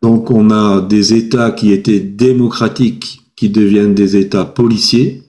Donc 0.01 0.31
on 0.31 0.51
a 0.51 0.81
des 0.81 1.15
États 1.15 1.53
qui 1.53 1.73
étaient 1.73 2.01
démocratiques 2.01 3.21
qui 3.37 3.51
deviennent 3.51 3.95
des 3.95 4.17
États 4.17 4.47
policiers. 4.47 5.23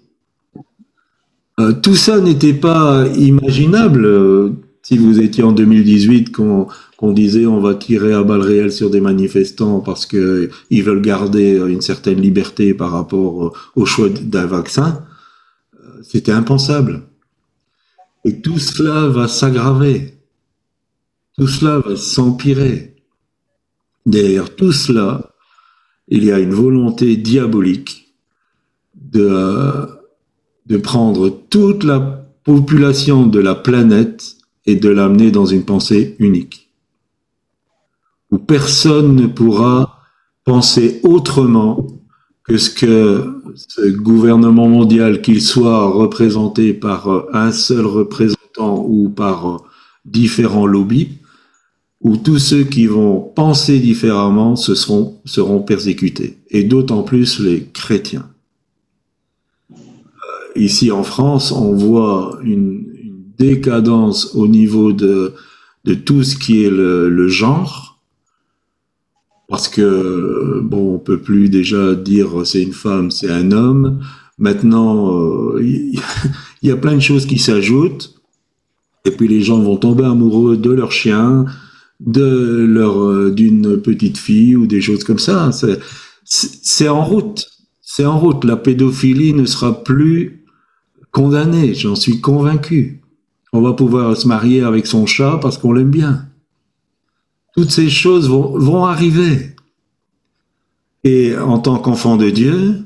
Euh, 1.59 1.73
tout 1.73 1.95
ça 1.95 2.19
n'était 2.19 2.53
pas 2.53 3.07
imaginable 3.15 4.05
euh, 4.05 4.49
si 4.81 4.97
vous 4.97 5.19
étiez 5.19 5.43
en 5.43 5.51
2018 5.51 6.31
qu'on 6.31 7.11
disait 7.11 7.45
on 7.45 7.59
va 7.59 7.75
tirer 7.75 8.13
à 8.13 8.23
balles 8.23 8.41
réelles 8.41 8.71
sur 8.71 8.89
des 8.89 9.01
manifestants 9.01 9.79
parce 9.79 10.05
qu'ils 10.07 10.49
veulent 10.83 11.01
garder 11.01 11.57
une 11.67 11.81
certaine 11.81 12.19
liberté 12.19 12.73
par 12.73 12.91
rapport 12.91 13.53
au 13.75 13.85
choix 13.85 14.09
d'un 14.09 14.47
vaccin. 14.47 15.05
C'était 16.01 16.31
impensable. 16.31 17.03
Et 18.25 18.41
tout 18.41 18.59
cela 18.59 19.07
va 19.07 19.27
s'aggraver. 19.27 20.17
Tout 21.37 21.47
cela 21.47 21.79
va 21.79 21.95
s'empirer. 21.95 22.95
Derrière 24.05 24.55
tout 24.55 24.71
cela, 24.71 25.33
il 26.07 26.23
y 26.23 26.31
a 26.31 26.39
une 26.39 26.53
volonté 26.53 27.15
diabolique 27.15 28.13
de, 28.95 29.87
de 30.65 30.77
prendre 30.77 31.29
toute 31.49 31.83
la 31.83 31.99
population 32.43 33.25
de 33.25 33.39
la 33.39 33.55
planète 33.55 34.35
et 34.65 34.75
de 34.75 34.89
l'amener 34.89 35.31
dans 35.31 35.45
une 35.45 35.63
pensée 35.63 36.15
unique, 36.19 36.69
où 38.31 38.37
personne 38.37 39.15
ne 39.15 39.27
pourra 39.27 39.99
penser 40.45 40.99
autrement 41.03 41.87
que 42.43 42.57
ce 42.57 42.69
que 42.69 43.41
ce 43.55 43.89
gouvernement 43.89 44.67
mondial, 44.67 45.21
qu'il 45.21 45.41
soit 45.41 45.89
représenté 45.89 46.73
par 46.73 47.27
un 47.33 47.51
seul 47.51 47.85
représentant 47.85 48.85
ou 48.87 49.09
par 49.09 49.63
différents 50.05 50.65
lobbies, 50.65 51.19
où 52.01 52.17
tous 52.17 52.39
ceux 52.39 52.63
qui 52.63 52.85
vont 52.85 53.19
penser 53.19 53.79
différemment 53.79 54.55
se 54.55 54.75
seront, 54.75 55.21
seront 55.25 55.61
persécutés, 55.61 56.39
et 56.49 56.63
d'autant 56.63 57.03
plus 57.03 57.39
les 57.39 57.65
chrétiens. 57.65 58.27
Ici 60.55 60.91
en 60.91 61.03
France, 61.03 61.51
on 61.51 61.73
voit 61.73 62.39
une, 62.43 62.83
décadence 63.37 64.35
au 64.35 64.47
niveau 64.47 64.93
de, 64.93 65.33
de 65.85 65.93
tout 65.93 66.23
ce 66.23 66.37
qui 66.37 66.63
est 66.63 66.69
le, 66.69 67.27
genre, 67.27 67.99
parce 69.49 69.67
que 69.67 70.61
bon, 70.63 70.95
on 70.95 70.99
peut 70.99 71.19
plus 71.19 71.49
déjà 71.49 71.95
dire 71.95 72.45
c'est 72.45 72.61
une 72.61 72.73
femme, 72.73 73.11
c'est 73.11 73.29
un 73.29 73.51
homme. 73.51 73.99
Maintenant, 74.37 75.19
euh, 75.19 75.61
il 75.61 76.69
y 76.69 76.71
a 76.71 76.77
plein 76.77 76.95
de 76.95 77.01
choses 77.01 77.25
qui 77.25 77.39
s'ajoutent, 77.39 78.15
et 79.05 79.11
puis 79.11 79.27
les 79.27 79.41
gens 79.41 79.59
vont 79.59 79.77
tomber 79.77 80.05
amoureux 80.05 80.57
de 80.57 80.71
leur 80.71 80.91
chien, 80.91 81.45
de 81.99 82.65
leur 82.67 83.01
euh, 83.01 83.31
d'une 83.31 83.81
petite 83.81 84.17
fille 84.17 84.55
ou 84.55 84.65
des 84.65 84.81
choses 84.81 85.03
comme 85.03 85.19
ça. 85.19 85.51
C'est 86.23 86.87
en 86.87 87.03
route. 87.03 87.49
C'est 87.81 88.05
en 88.05 88.17
route. 88.17 88.43
La 88.45 88.55
pédophilie 88.55 89.33
ne 89.33 89.45
sera 89.45 89.83
plus 89.83 90.42
condamnée, 91.13 91.73
j'en 91.73 91.95
suis 91.95 92.19
convaincu. 92.19 92.99
On 93.53 93.61
va 93.61 93.71
pouvoir 93.71 94.17
se 94.17 94.27
marier 94.27 94.61
avec 94.61 94.85
son 94.85 95.05
chat 95.05 95.39
parce 95.41 95.57
qu'on 95.57 95.71
l'aime 95.71 95.91
bien. 95.91 96.27
Toutes 97.55 97.71
ces 97.71 97.89
choses 97.89 98.27
vont, 98.27 98.83
arriver. 98.83 99.55
Et 101.05 101.37
en 101.37 101.59
tant 101.59 101.77
qu'enfant 101.77 102.17
de 102.17 102.29
Dieu, 102.29 102.83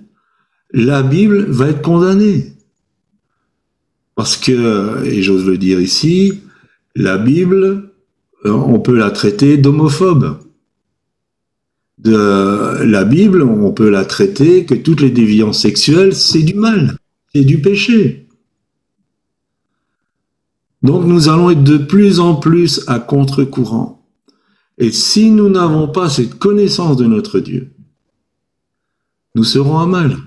la 0.71 1.01
Bible 1.01 1.45
va 1.45 1.69
être 1.69 1.81
condamnée. 1.81 2.53
Parce 4.15 4.37
que, 4.37 5.03
et 5.05 5.23
j'ose 5.23 5.45
le 5.45 5.57
dire 5.57 5.79
ici, 5.79 6.41
la 6.95 7.17
Bible 7.17 7.87
euh, 8.45 8.51
on 8.51 8.79
peut 8.79 8.95
la 8.95 9.11
traiter 9.11 9.57
d'homophobe. 9.57 10.39
La 12.03 13.03
Bible, 13.05 13.41
on 13.41 13.71
peut 13.71 13.89
la 13.89 14.05
traiter 14.05 14.65
que 14.65 14.75
toutes 14.75 15.01
les 15.01 15.09
déviances 15.09 15.61
sexuelles, 15.61 16.15
c'est 16.15 16.43
du 16.43 16.53
mal, 16.53 16.97
c'est 17.33 17.43
du 17.43 17.61
péché. 17.61 18.27
Donc 20.83 21.05
nous 21.05 21.29
allons 21.29 21.49
être 21.49 21.63
de 21.63 21.77
plus 21.77 22.19
en 22.19 22.35
plus 22.35 22.83
à 22.87 22.99
contre-courant. 22.99 24.05
Et 24.77 24.91
si 24.91 25.31
nous 25.31 25.49
n'avons 25.49 25.87
pas 25.87 26.09
cette 26.09 26.37
connaissance 26.37 26.97
de 26.97 27.05
notre 27.05 27.39
Dieu, 27.39 27.73
nous 29.35 29.43
serons 29.43 29.79
à 29.79 29.85
mal. 29.85 30.17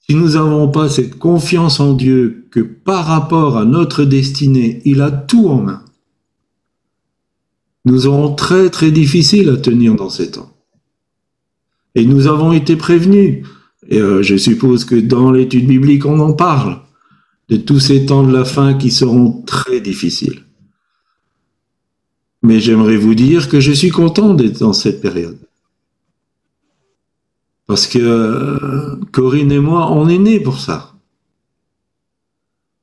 Si 0.00 0.14
nous 0.14 0.30
n'avons 0.30 0.68
pas 0.68 0.88
cette 0.88 1.18
confiance 1.18 1.80
en 1.80 1.92
Dieu 1.92 2.46
que 2.50 2.60
par 2.60 3.06
rapport 3.06 3.56
à 3.56 3.64
notre 3.64 4.04
destinée, 4.04 4.82
il 4.84 5.00
a 5.00 5.10
tout 5.10 5.48
en 5.48 5.62
main, 5.62 5.84
nous 7.84 8.06
aurons 8.06 8.34
très 8.34 8.70
très 8.70 8.90
difficile 8.90 9.48
à 9.50 9.56
tenir 9.56 9.94
dans 9.94 10.10
ces 10.10 10.30
temps. 10.30 10.56
Et 11.94 12.06
nous 12.06 12.26
avons 12.26 12.52
été 12.52 12.76
prévenus. 12.76 13.46
Et 13.92 14.00
euh, 14.00 14.22
je 14.22 14.36
suppose 14.36 14.84
que 14.84 14.94
dans 14.94 15.30
l'étude 15.30 15.66
biblique, 15.66 16.06
on 16.06 16.18
en 16.18 16.32
parle 16.32 16.80
de 17.48 17.56
tous 17.56 17.78
ces 17.78 18.06
temps 18.06 18.22
de 18.24 18.32
la 18.32 18.44
fin 18.44 18.74
qui 18.74 18.90
seront 18.90 19.42
très 19.42 19.80
difficiles. 19.80 20.42
Mais 22.42 22.58
j'aimerais 22.58 22.96
vous 22.96 23.14
dire 23.14 23.48
que 23.48 23.60
je 23.60 23.72
suis 23.72 23.90
content 23.90 24.34
d'être 24.34 24.58
dans 24.60 24.72
cette 24.72 25.00
période. 25.00 25.38
Parce 27.66 27.86
que 27.86 27.98
euh, 27.98 28.96
Corinne 29.12 29.52
et 29.52 29.60
moi, 29.60 29.92
on 29.92 30.08
est 30.08 30.18
nés 30.18 30.40
pour 30.40 30.58
ça. 30.58 30.94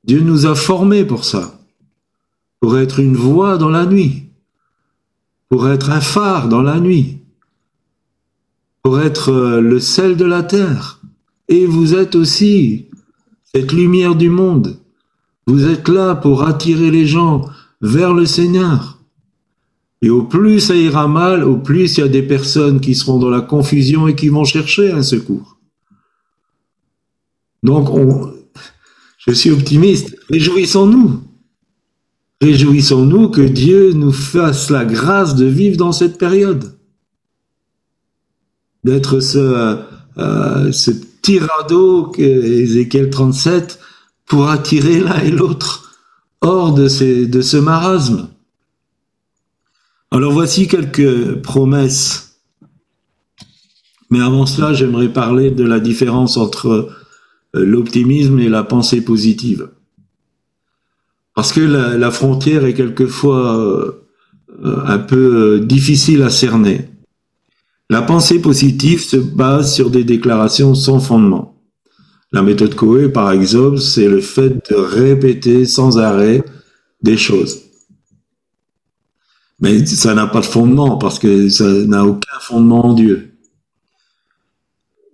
Dieu 0.03 0.21
nous 0.21 0.45
a 0.45 0.55
formés 0.55 1.03
pour 1.03 1.25
ça, 1.25 1.59
pour 2.59 2.77
être 2.77 2.99
une 2.99 3.17
voix 3.17 3.57
dans 3.57 3.69
la 3.69 3.85
nuit 3.85 4.29
pour 5.49 5.67
être 5.67 5.89
un 5.89 5.99
phare 5.99 6.47
dans 6.47 6.61
la 6.61 6.79
nuit, 6.79 7.17
pour 8.83 9.01
être 9.01 9.31
euh, 9.31 9.61
le 9.61 9.79
sel 9.79 10.15
de 10.15 10.25
la 10.25 10.43
terre. 10.43 10.98
Et 11.49 11.65
vous 11.65 11.95
êtes 11.95 12.15
aussi 12.15 12.85
cette 13.53 13.73
lumière 13.73 14.15
du 14.15 14.29
monde. 14.29 14.77
Vous 15.47 15.65
êtes 15.65 15.89
là 15.89 16.15
pour 16.15 16.43
attirer 16.43 16.91
les 16.91 17.07
gens 17.07 17.49
vers 17.81 18.13
le 18.13 18.27
Seigneur. 18.27 18.99
Et 20.01 20.11
au 20.11 20.23
plus 20.23 20.59
ça 20.59 20.75
ira 20.75 21.07
mal, 21.07 21.43
au 21.43 21.57
plus 21.57 21.97
il 21.97 22.01
y 22.01 22.03
a 22.03 22.07
des 22.07 22.21
personnes 22.21 22.79
qui 22.79 22.93
seront 22.93 23.17
dans 23.17 23.29
la 23.29 23.41
confusion 23.41 24.07
et 24.07 24.15
qui 24.15 24.29
vont 24.29 24.45
chercher 24.45 24.91
un 24.91 25.01
secours. 25.01 25.57
Donc, 27.63 27.89
on, 27.89 28.31
je 29.17 29.33
suis 29.33 29.49
optimiste. 29.49 30.15
Réjouissons-nous. 30.29 31.23
Réjouissons-nous 32.41 33.29
que 33.29 33.41
Dieu 33.41 33.91
nous 33.93 34.13
fasse 34.13 34.69
la 34.69 34.85
grâce 34.85 35.35
de 35.35 35.45
vivre 35.45 35.75
dans 35.75 35.91
cette 35.91 36.17
période. 36.17 36.77
D'être 38.85 39.19
ce, 39.19 39.77
euh, 40.17 40.71
ce 40.71 40.91
tirado 41.21 42.11
Ézéchiel 42.17 43.09
37 43.09 43.79
pour 44.25 44.49
attirer 44.49 44.99
l'un 44.99 45.19
et 45.19 45.31
l'autre 45.31 45.91
hors 46.41 46.73
de 46.73 46.87
ce 46.87 47.57
marasme. 47.57 48.29
Alors 50.11 50.31
voici 50.31 50.67
quelques 50.67 51.41
promesses. 51.41 52.39
Mais 54.09 54.21
avant 54.21 54.45
cela, 54.45 54.73
j'aimerais 54.73 55.09
parler 55.09 55.51
de 55.51 55.63
la 55.63 55.79
différence 55.79 56.37
entre 56.37 56.67
euh, 57.55 57.65
l'optimisme 57.65 58.39
et 58.39 58.49
la 58.49 58.63
pensée 58.63 59.01
positive. 59.01 59.69
Parce 61.35 61.53
que 61.53 61.61
la, 61.61 62.11
frontière 62.11 62.65
est 62.65 62.73
quelquefois 62.73 63.57
euh, 63.57 64.05
un 64.85 64.97
peu 64.97 65.57
euh, 65.57 65.59
difficile 65.59 66.23
à 66.23 66.29
cerner. 66.29 66.89
La 67.89 68.03
pensée 68.03 68.39
positive 68.39 69.01
se 69.01 69.17
base 69.17 69.73
sur 69.73 69.89
des 69.89 70.03
déclarations 70.03 70.75
sans 70.75 70.99
fondement. 70.99 71.55
La 72.31 72.43
méthode 72.43 72.75
Coe, 72.75 73.09
par 73.11 73.31
exemple, 73.31 73.79
c'est 73.79 74.07
le 74.07 74.21
fait 74.21 74.69
de 74.69 74.75
répéter 74.75 75.65
sans 75.65 75.97
arrêt 75.97 76.43
des 77.01 77.17
choses. 77.17 77.63
Mais 79.59 79.83
ça 79.85 80.13
n'a 80.13 80.27
pas 80.27 80.41
de 80.41 80.45
fondement 80.45 80.97
parce 80.97 81.17
que 81.17 81.49
ça 81.49 81.65
n'a 81.67 82.05
aucun 82.05 82.39
fondement 82.39 82.85
en 82.85 82.93
Dieu. 82.93 83.33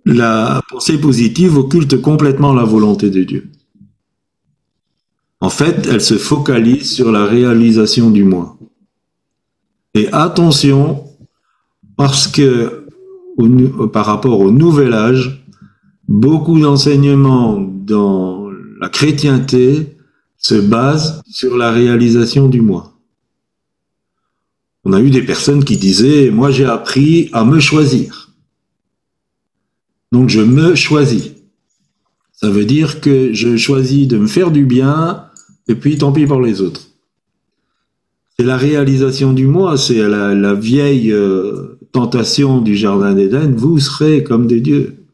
La 0.04 0.60
pensée 0.70 1.00
positive 1.00 1.56
occulte 1.56 2.00
complètement 2.00 2.52
la 2.52 2.64
volonté 2.64 3.08
de 3.08 3.24
Dieu. 3.24 3.50
En 5.40 5.50
fait, 5.50 5.86
elle 5.86 6.02
se 6.02 6.18
focalise 6.18 6.92
sur 6.92 7.10
la 7.10 7.24
réalisation 7.24 8.10
du 8.10 8.22
moi. 8.22 8.58
Et 9.94 10.08
attention, 10.12 11.05
parce 11.96 12.28
que 12.28 12.86
par 13.92 14.06
rapport 14.06 14.40
au 14.40 14.50
nouvel 14.50 14.94
âge, 14.94 15.44
beaucoup 16.08 16.58
d'enseignements 16.58 17.58
dans 17.60 18.48
la 18.80 18.88
chrétienté 18.88 19.96
se 20.38 20.54
basent 20.54 21.22
sur 21.26 21.56
la 21.56 21.70
réalisation 21.70 22.48
du 22.48 22.60
moi. 22.60 22.92
On 24.84 24.92
a 24.92 25.00
eu 25.00 25.10
des 25.10 25.22
personnes 25.22 25.64
qui 25.64 25.76
disaient, 25.76 26.30
moi 26.30 26.50
j'ai 26.50 26.64
appris 26.64 27.28
à 27.32 27.44
me 27.44 27.58
choisir. 27.58 28.32
Donc 30.12 30.28
je 30.28 30.40
me 30.40 30.74
choisis. 30.74 31.32
Ça 32.32 32.50
veut 32.50 32.64
dire 32.64 33.00
que 33.00 33.32
je 33.32 33.56
choisis 33.56 34.06
de 34.06 34.18
me 34.18 34.26
faire 34.26 34.50
du 34.50 34.64
bien 34.64 35.26
et 35.68 35.74
puis 35.74 35.98
tant 35.98 36.12
pis 36.12 36.26
pour 36.26 36.40
les 36.40 36.60
autres. 36.60 36.82
C'est 38.38 38.44
la 38.44 38.58
réalisation 38.58 39.32
du 39.32 39.46
moi, 39.46 39.78
c'est 39.78 40.06
la, 40.06 40.54
vieille 40.54 41.10
euh, 41.10 41.75
du 42.62 42.76
Jardin 42.76 43.14
d'Éden, 43.14 43.54
vous 43.56 43.78
serez 43.78 44.22
comme 44.22 44.46
des 44.46 44.60
dieux. 44.60 45.06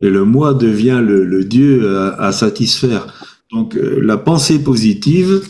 Et 0.00 0.10
le 0.10 0.24
moi 0.24 0.52
devient 0.52 1.00
le, 1.02 1.44
Dieu 1.44 1.98
à, 1.98 2.32
satisfaire. 2.32 3.06
Donc 3.52 3.76
euh, 3.76 4.00
la 4.02 4.16
pensée 4.16 4.58
positive 4.58 5.42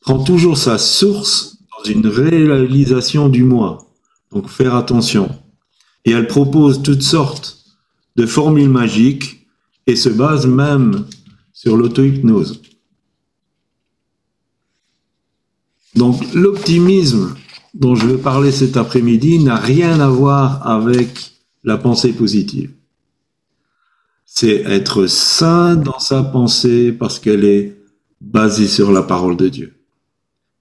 prend 0.00 0.22
toujours 0.22 0.56
sa 0.56 0.78
source 0.78 1.58
dans 1.76 1.90
une 1.90 2.06
réalisation 2.06 3.28
du 3.28 3.44
moi. 3.44 3.86
Donc 4.30 4.48
faire 4.48 4.76
attention. 4.76 5.28
Et 6.04 6.12
elle 6.12 6.26
propose 6.26 6.82
toutes 6.82 7.02
sortes 7.02 7.58
de 8.16 8.24
formules 8.24 8.68
magiques 8.68 9.46
et 9.86 9.96
se 9.96 10.08
base 10.08 10.46
même 10.46 11.04
sur 11.52 11.76
l'auto-hypnose. 11.76 12.62
Donc 15.96 16.22
l'optimisme 16.34 17.34
dont 17.74 17.94
je 17.94 18.06
veux 18.06 18.18
parler 18.18 18.52
cet 18.52 18.76
après-midi 18.76 19.38
n'a 19.38 19.56
rien 19.56 20.00
à 20.00 20.08
voir 20.08 20.66
avec 20.66 21.32
la 21.64 21.78
pensée 21.78 22.12
positive. 22.12 22.70
C'est 24.24 24.62
être 24.62 25.06
sain 25.06 25.76
dans 25.76 25.98
sa 25.98 26.22
pensée 26.22 26.92
parce 26.92 27.18
qu'elle 27.18 27.44
est 27.44 27.76
basée 28.20 28.68
sur 28.68 28.92
la 28.92 29.02
parole 29.02 29.36
de 29.36 29.48
Dieu 29.48 29.74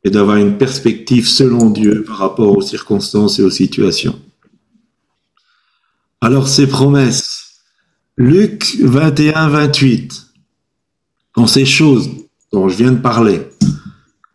et 0.04 0.10
d'avoir 0.10 0.38
une 0.38 0.58
perspective 0.58 1.28
selon 1.28 1.70
Dieu 1.70 2.04
par 2.04 2.18
rapport 2.18 2.58
aux 2.58 2.62
circonstances 2.62 3.40
et 3.40 3.44
aux 3.44 3.52
situations. 3.52 4.20
Alors 6.22 6.48
ces 6.48 6.68
promesses, 6.68 7.62
Luc 8.18 8.78
21, 8.80 9.50
28, 9.50 10.28
quand 11.34 11.48
ces 11.48 11.66
choses 11.66 12.10
dont 12.52 12.68
je 12.68 12.78
viens 12.78 12.92
de 12.92 13.00
parler 13.00 13.42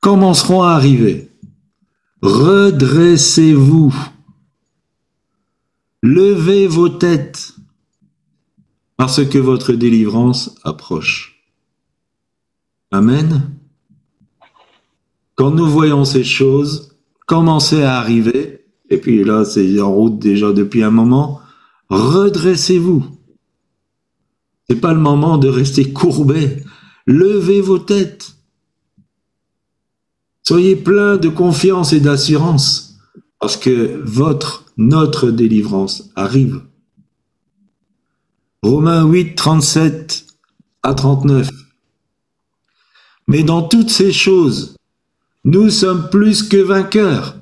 commenceront 0.00 0.62
à 0.62 0.70
arriver, 0.70 1.25
redressez-vous, 2.22 3.94
levez 6.02 6.66
vos 6.66 6.88
têtes, 6.88 7.54
parce 8.96 9.24
que 9.24 9.38
votre 9.38 9.72
délivrance 9.72 10.54
approche. 10.64 11.44
Amen. 12.90 13.50
Quand 15.34 15.50
nous 15.50 15.66
voyons 15.66 16.04
ces 16.04 16.24
choses 16.24 16.96
commencer 17.26 17.82
à 17.82 17.98
arriver, 17.98 18.64
et 18.88 18.98
puis 18.98 19.22
là 19.24 19.44
c'est 19.44 19.80
en 19.80 19.92
route 19.92 20.18
déjà 20.18 20.52
depuis 20.52 20.82
un 20.82 20.90
moment, 20.90 21.40
redressez-vous. 21.90 23.04
C'est 24.68 24.80
pas 24.80 24.94
le 24.94 25.00
moment 25.00 25.38
de 25.38 25.48
rester 25.48 25.92
courbé. 25.92 26.64
Levez 27.06 27.60
vos 27.60 27.78
têtes. 27.78 28.35
Soyez 30.46 30.76
plein 30.76 31.16
de 31.16 31.28
confiance 31.28 31.92
et 31.92 31.98
d'assurance 31.98 33.00
parce 33.40 33.56
que 33.56 34.00
votre, 34.04 34.64
notre 34.76 35.32
délivrance 35.32 36.08
arrive. 36.14 36.62
Romains 38.62 39.04
8, 39.04 39.34
37 39.34 40.24
à 40.84 40.94
39. 40.94 41.50
Mais 43.26 43.42
dans 43.42 43.62
toutes 43.62 43.90
ces 43.90 44.12
choses, 44.12 44.76
nous 45.44 45.68
sommes 45.68 46.10
plus 46.10 46.44
que 46.44 46.58
vainqueurs 46.58 47.38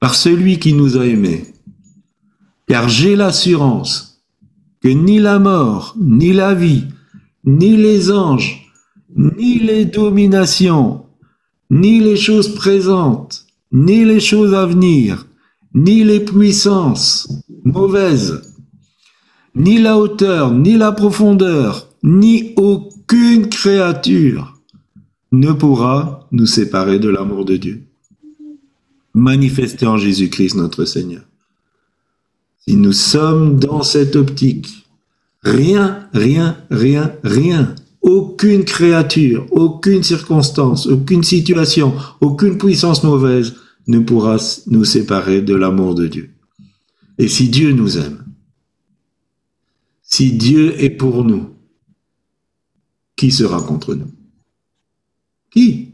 par 0.00 0.14
celui 0.14 0.58
qui 0.58 0.74
nous 0.74 0.98
a 0.98 1.06
aimés. 1.06 1.46
Car 2.68 2.90
j'ai 2.90 3.16
l'assurance 3.16 4.22
que 4.82 4.88
ni 4.88 5.18
la 5.18 5.38
mort, 5.38 5.94
ni 5.98 6.34
la 6.34 6.52
vie, 6.52 6.84
ni 7.44 7.74
les 7.74 8.12
anges, 8.12 8.70
ni 9.16 9.58
les 9.58 9.86
dominations, 9.86 11.05
ni 11.70 12.00
les 12.00 12.16
choses 12.16 12.54
présentes, 12.54 13.46
ni 13.72 14.04
les 14.04 14.20
choses 14.20 14.54
à 14.54 14.66
venir, 14.66 15.26
ni 15.74 16.04
les 16.04 16.20
puissances 16.20 17.28
mauvaises, 17.64 18.42
ni 19.54 19.78
la 19.78 19.98
hauteur, 19.98 20.52
ni 20.52 20.76
la 20.76 20.92
profondeur, 20.92 21.88
ni 22.02 22.54
aucune 22.56 23.48
créature 23.48 24.54
ne 25.32 25.52
pourra 25.52 26.28
nous 26.30 26.46
séparer 26.46 26.98
de 26.98 27.08
l'amour 27.08 27.44
de 27.44 27.56
Dieu, 27.56 27.82
manifesté 29.14 29.86
en 29.86 29.98
Jésus-Christ 29.98 30.54
notre 30.54 30.84
Seigneur. 30.84 31.22
Si 32.66 32.76
nous 32.76 32.92
sommes 32.92 33.58
dans 33.58 33.82
cette 33.82 34.16
optique, 34.16 34.86
rien, 35.42 36.08
rien, 36.12 36.56
rien, 36.70 37.12
rien 37.22 37.74
aucune 38.06 38.64
créature, 38.64 39.46
aucune 39.50 40.04
circonstance, 40.04 40.86
aucune 40.86 41.24
situation, 41.24 41.92
aucune 42.20 42.56
puissance 42.56 43.02
mauvaise 43.02 43.56
ne 43.88 43.98
pourra 43.98 44.36
nous 44.68 44.84
séparer 44.84 45.42
de 45.42 45.54
l'amour 45.54 45.96
de 45.96 46.06
Dieu. 46.06 46.30
Et 47.18 47.26
si 47.26 47.48
Dieu 47.48 47.72
nous 47.72 47.98
aime, 47.98 48.24
si 50.02 50.32
Dieu 50.32 50.80
est 50.80 50.90
pour 50.90 51.24
nous, 51.24 51.50
qui 53.16 53.32
sera 53.32 53.60
contre 53.60 53.94
nous? 53.94 54.12
Qui? 55.50 55.92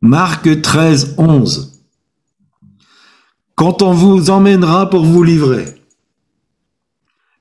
Marc 0.00 0.62
13, 0.62 1.16
11. 1.18 1.82
Quand 3.56 3.82
on 3.82 3.92
vous 3.92 4.30
emmènera 4.30 4.88
pour 4.88 5.04
vous 5.04 5.24
livrer, 5.24 5.74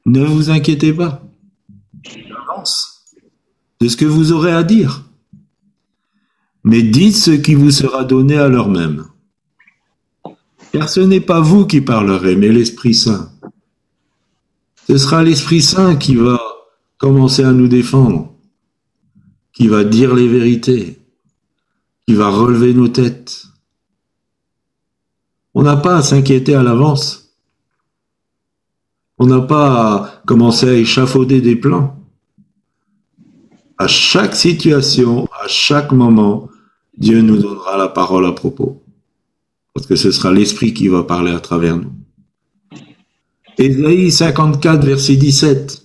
ne 0.07 0.23
vous 0.23 0.49
inquiétez 0.49 0.91
pas 0.91 1.26
de 3.79 3.87
ce 3.87 3.97
que 3.97 4.05
vous 4.05 4.31
aurez 4.31 4.51
à 4.51 4.63
dire. 4.63 5.03
Mais 6.63 6.81
dites 6.81 7.15
ce 7.15 7.31
qui 7.31 7.55
vous 7.55 7.71
sera 7.71 8.03
donné 8.03 8.37
à 8.37 8.47
l'heure 8.47 8.69
même. 8.69 9.05
Car 10.71 10.89
ce 10.89 10.99
n'est 10.99 11.21
pas 11.21 11.39
vous 11.39 11.65
qui 11.65 11.81
parlerez, 11.81 12.35
mais 12.35 12.49
l'Esprit 12.49 12.93
Saint. 12.93 13.31
Ce 14.87 14.97
sera 14.97 15.23
l'Esprit 15.23 15.61
Saint 15.61 15.95
qui 15.95 16.15
va 16.15 16.39
commencer 16.97 17.43
à 17.43 17.53
nous 17.53 17.67
défendre, 17.67 18.33
qui 19.53 19.67
va 19.67 19.83
dire 19.83 20.13
les 20.13 20.27
vérités, 20.27 20.99
qui 22.07 22.15
va 22.15 22.29
relever 22.29 22.73
nos 22.73 22.87
têtes. 22.87 23.45
On 25.53 25.63
n'a 25.63 25.77
pas 25.77 25.97
à 25.97 26.03
s'inquiéter 26.03 26.55
à 26.55 26.63
l'avance. 26.63 27.35
On 29.19 29.25
n'a 29.25 29.41
pas 29.41 29.71
à 29.71 30.21
commencer 30.25 30.69
à 30.69 30.73
échafauder 30.73 31.41
des 31.41 31.55
plans 31.55 31.97
à 33.77 33.87
chaque 33.87 34.35
situation, 34.35 35.27
à 35.43 35.47
chaque 35.47 35.91
moment, 35.91 36.49
Dieu 36.97 37.21
nous 37.21 37.37
donnera 37.37 37.77
la 37.77 37.87
parole 37.87 38.25
à 38.25 38.31
propos. 38.31 38.83
Parce 39.73 39.85
que 39.85 39.95
ce 39.95 40.11
sera 40.11 40.31
l'Esprit 40.31 40.73
qui 40.73 40.87
va 40.87 41.03
parler 41.03 41.31
à 41.31 41.39
travers 41.39 41.77
nous. 41.77 41.91
Ésaïe 43.57 44.11
54, 44.11 44.85
verset 44.85 45.15
17. 45.15 45.83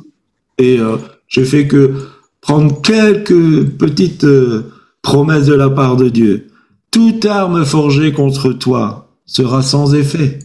Et 0.59 0.79
euh, 0.79 0.97
je 1.27 1.43
fais 1.43 1.67
que 1.67 1.95
prendre 2.41 2.81
quelques 2.81 3.65
petites 3.77 4.25
euh, 4.25 4.73
promesses 5.03 5.47
de 5.47 5.55
la 5.55 5.69
part 5.69 5.97
de 5.97 6.09
Dieu. 6.09 6.49
Toute 6.91 7.25
arme 7.25 7.65
forgée 7.65 8.13
contre 8.13 8.53
toi 8.53 9.11
sera 9.27 9.63
sans 9.63 9.95
effet. 9.95 10.39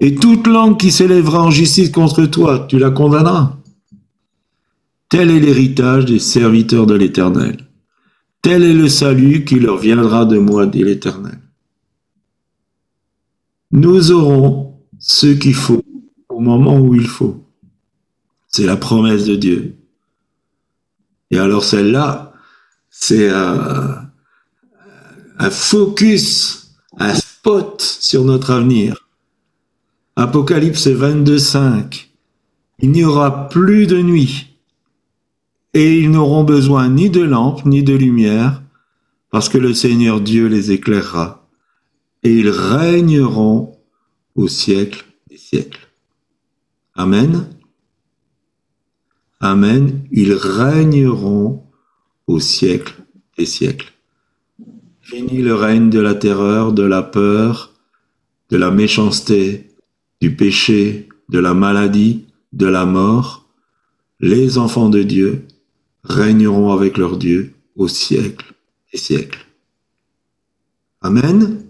Et 0.00 0.14
toute 0.14 0.46
langue 0.46 0.78
qui 0.78 0.92
s'élèvera 0.92 1.42
en 1.42 1.50
justice 1.50 1.90
contre 1.90 2.26
toi, 2.26 2.66
tu 2.68 2.78
la 2.78 2.90
condamneras. 2.90 3.56
Tel 5.08 5.30
est 5.30 5.40
l'héritage 5.40 6.04
des 6.04 6.18
serviteurs 6.18 6.86
de 6.86 6.94
l'Éternel. 6.94 7.56
Tel 8.42 8.64
est 8.64 8.72
le 8.72 8.88
salut 8.88 9.44
qui 9.44 9.60
leur 9.60 9.78
viendra 9.78 10.24
de 10.24 10.38
moi, 10.38 10.66
dit 10.66 10.82
l'Éternel. 10.82 11.40
Nous 13.70 14.10
aurons 14.12 14.80
ce 14.98 15.26
qu'il 15.26 15.54
faut 15.54 15.84
au 16.28 16.40
moment 16.40 16.78
où 16.78 16.94
il 16.94 17.06
faut. 17.06 17.44
C'est 18.48 18.66
la 18.66 18.76
promesse 18.76 19.24
de 19.24 19.36
Dieu. 19.36 19.76
Et 21.30 21.38
alors 21.38 21.64
celle-là, 21.64 22.32
c'est 22.90 23.28
un, 23.28 24.10
focus, 25.50 26.76
un 26.98 27.14
spot 27.14 27.80
sur 27.82 28.24
notre 28.24 28.50
avenir. 28.52 29.08
Apocalypse 30.16 30.86
22, 30.86 31.38
5. 31.38 32.10
Il 32.80 32.90
n'y 32.90 33.04
aura 33.04 33.48
plus 33.48 33.86
de 33.86 34.00
nuit 34.00 34.55
et 35.76 35.98
ils 35.98 36.10
n'auront 36.10 36.42
besoin 36.42 36.88
ni 36.88 37.10
de 37.10 37.20
lampe 37.20 37.66
ni 37.66 37.82
de 37.82 37.94
lumière, 37.94 38.62
parce 39.30 39.50
que 39.50 39.58
le 39.58 39.74
Seigneur 39.74 40.22
Dieu 40.22 40.46
les 40.46 40.72
éclairera, 40.72 41.46
et 42.22 42.32
ils 42.32 42.48
régneront 42.48 43.76
au 44.36 44.48
siècle 44.48 45.04
des 45.28 45.36
siècles. 45.36 45.86
Amen. 46.94 47.46
Amen. 49.38 50.00
Ils 50.10 50.32
régneront 50.32 51.62
au 52.26 52.40
siècle 52.40 52.94
des 53.36 53.44
siècles. 53.44 53.92
Fini 55.02 55.42
le 55.42 55.54
règne 55.54 55.90
de 55.90 56.00
la 56.00 56.14
terreur, 56.14 56.72
de 56.72 56.84
la 56.84 57.02
peur, 57.02 57.74
de 58.48 58.56
la 58.56 58.70
méchanceté, 58.70 59.68
du 60.22 60.34
péché, 60.34 61.10
de 61.28 61.38
la 61.38 61.52
maladie, 61.52 62.24
de 62.54 62.66
la 62.66 62.86
mort. 62.86 63.46
Les 64.20 64.56
enfants 64.56 64.88
de 64.88 65.02
Dieu 65.02 65.46
régneront 66.08 66.72
avec 66.72 66.96
leur 66.96 67.16
Dieu 67.16 67.54
au 67.76 67.88
siècle 67.88 68.54
des 68.92 68.98
siècles. 68.98 69.44
Amen. 71.00 71.64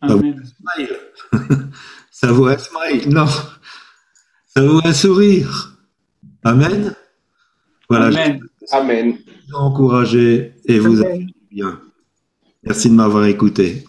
Amen. 0.00 0.42
Ça 2.10 2.32
vaut 2.32 2.46
un 2.46 2.58
smile. 2.58 3.08
Non, 3.08 3.26
Ça 4.46 4.62
vaut 4.62 4.80
un 4.84 4.92
sourire. 4.92 5.78
Amen. 6.44 6.94
Voilà, 7.88 8.06
Amen. 8.06 8.40
Amen. 8.70 9.18
je 9.26 9.52
vous 9.52 9.58
encourager 9.58 10.52
et 10.66 10.78
vous 10.78 11.00
Amen. 11.00 11.30
bien. 11.50 11.80
Merci 12.62 12.90
de 12.90 12.94
m'avoir 12.94 13.24
écouté. 13.24 13.84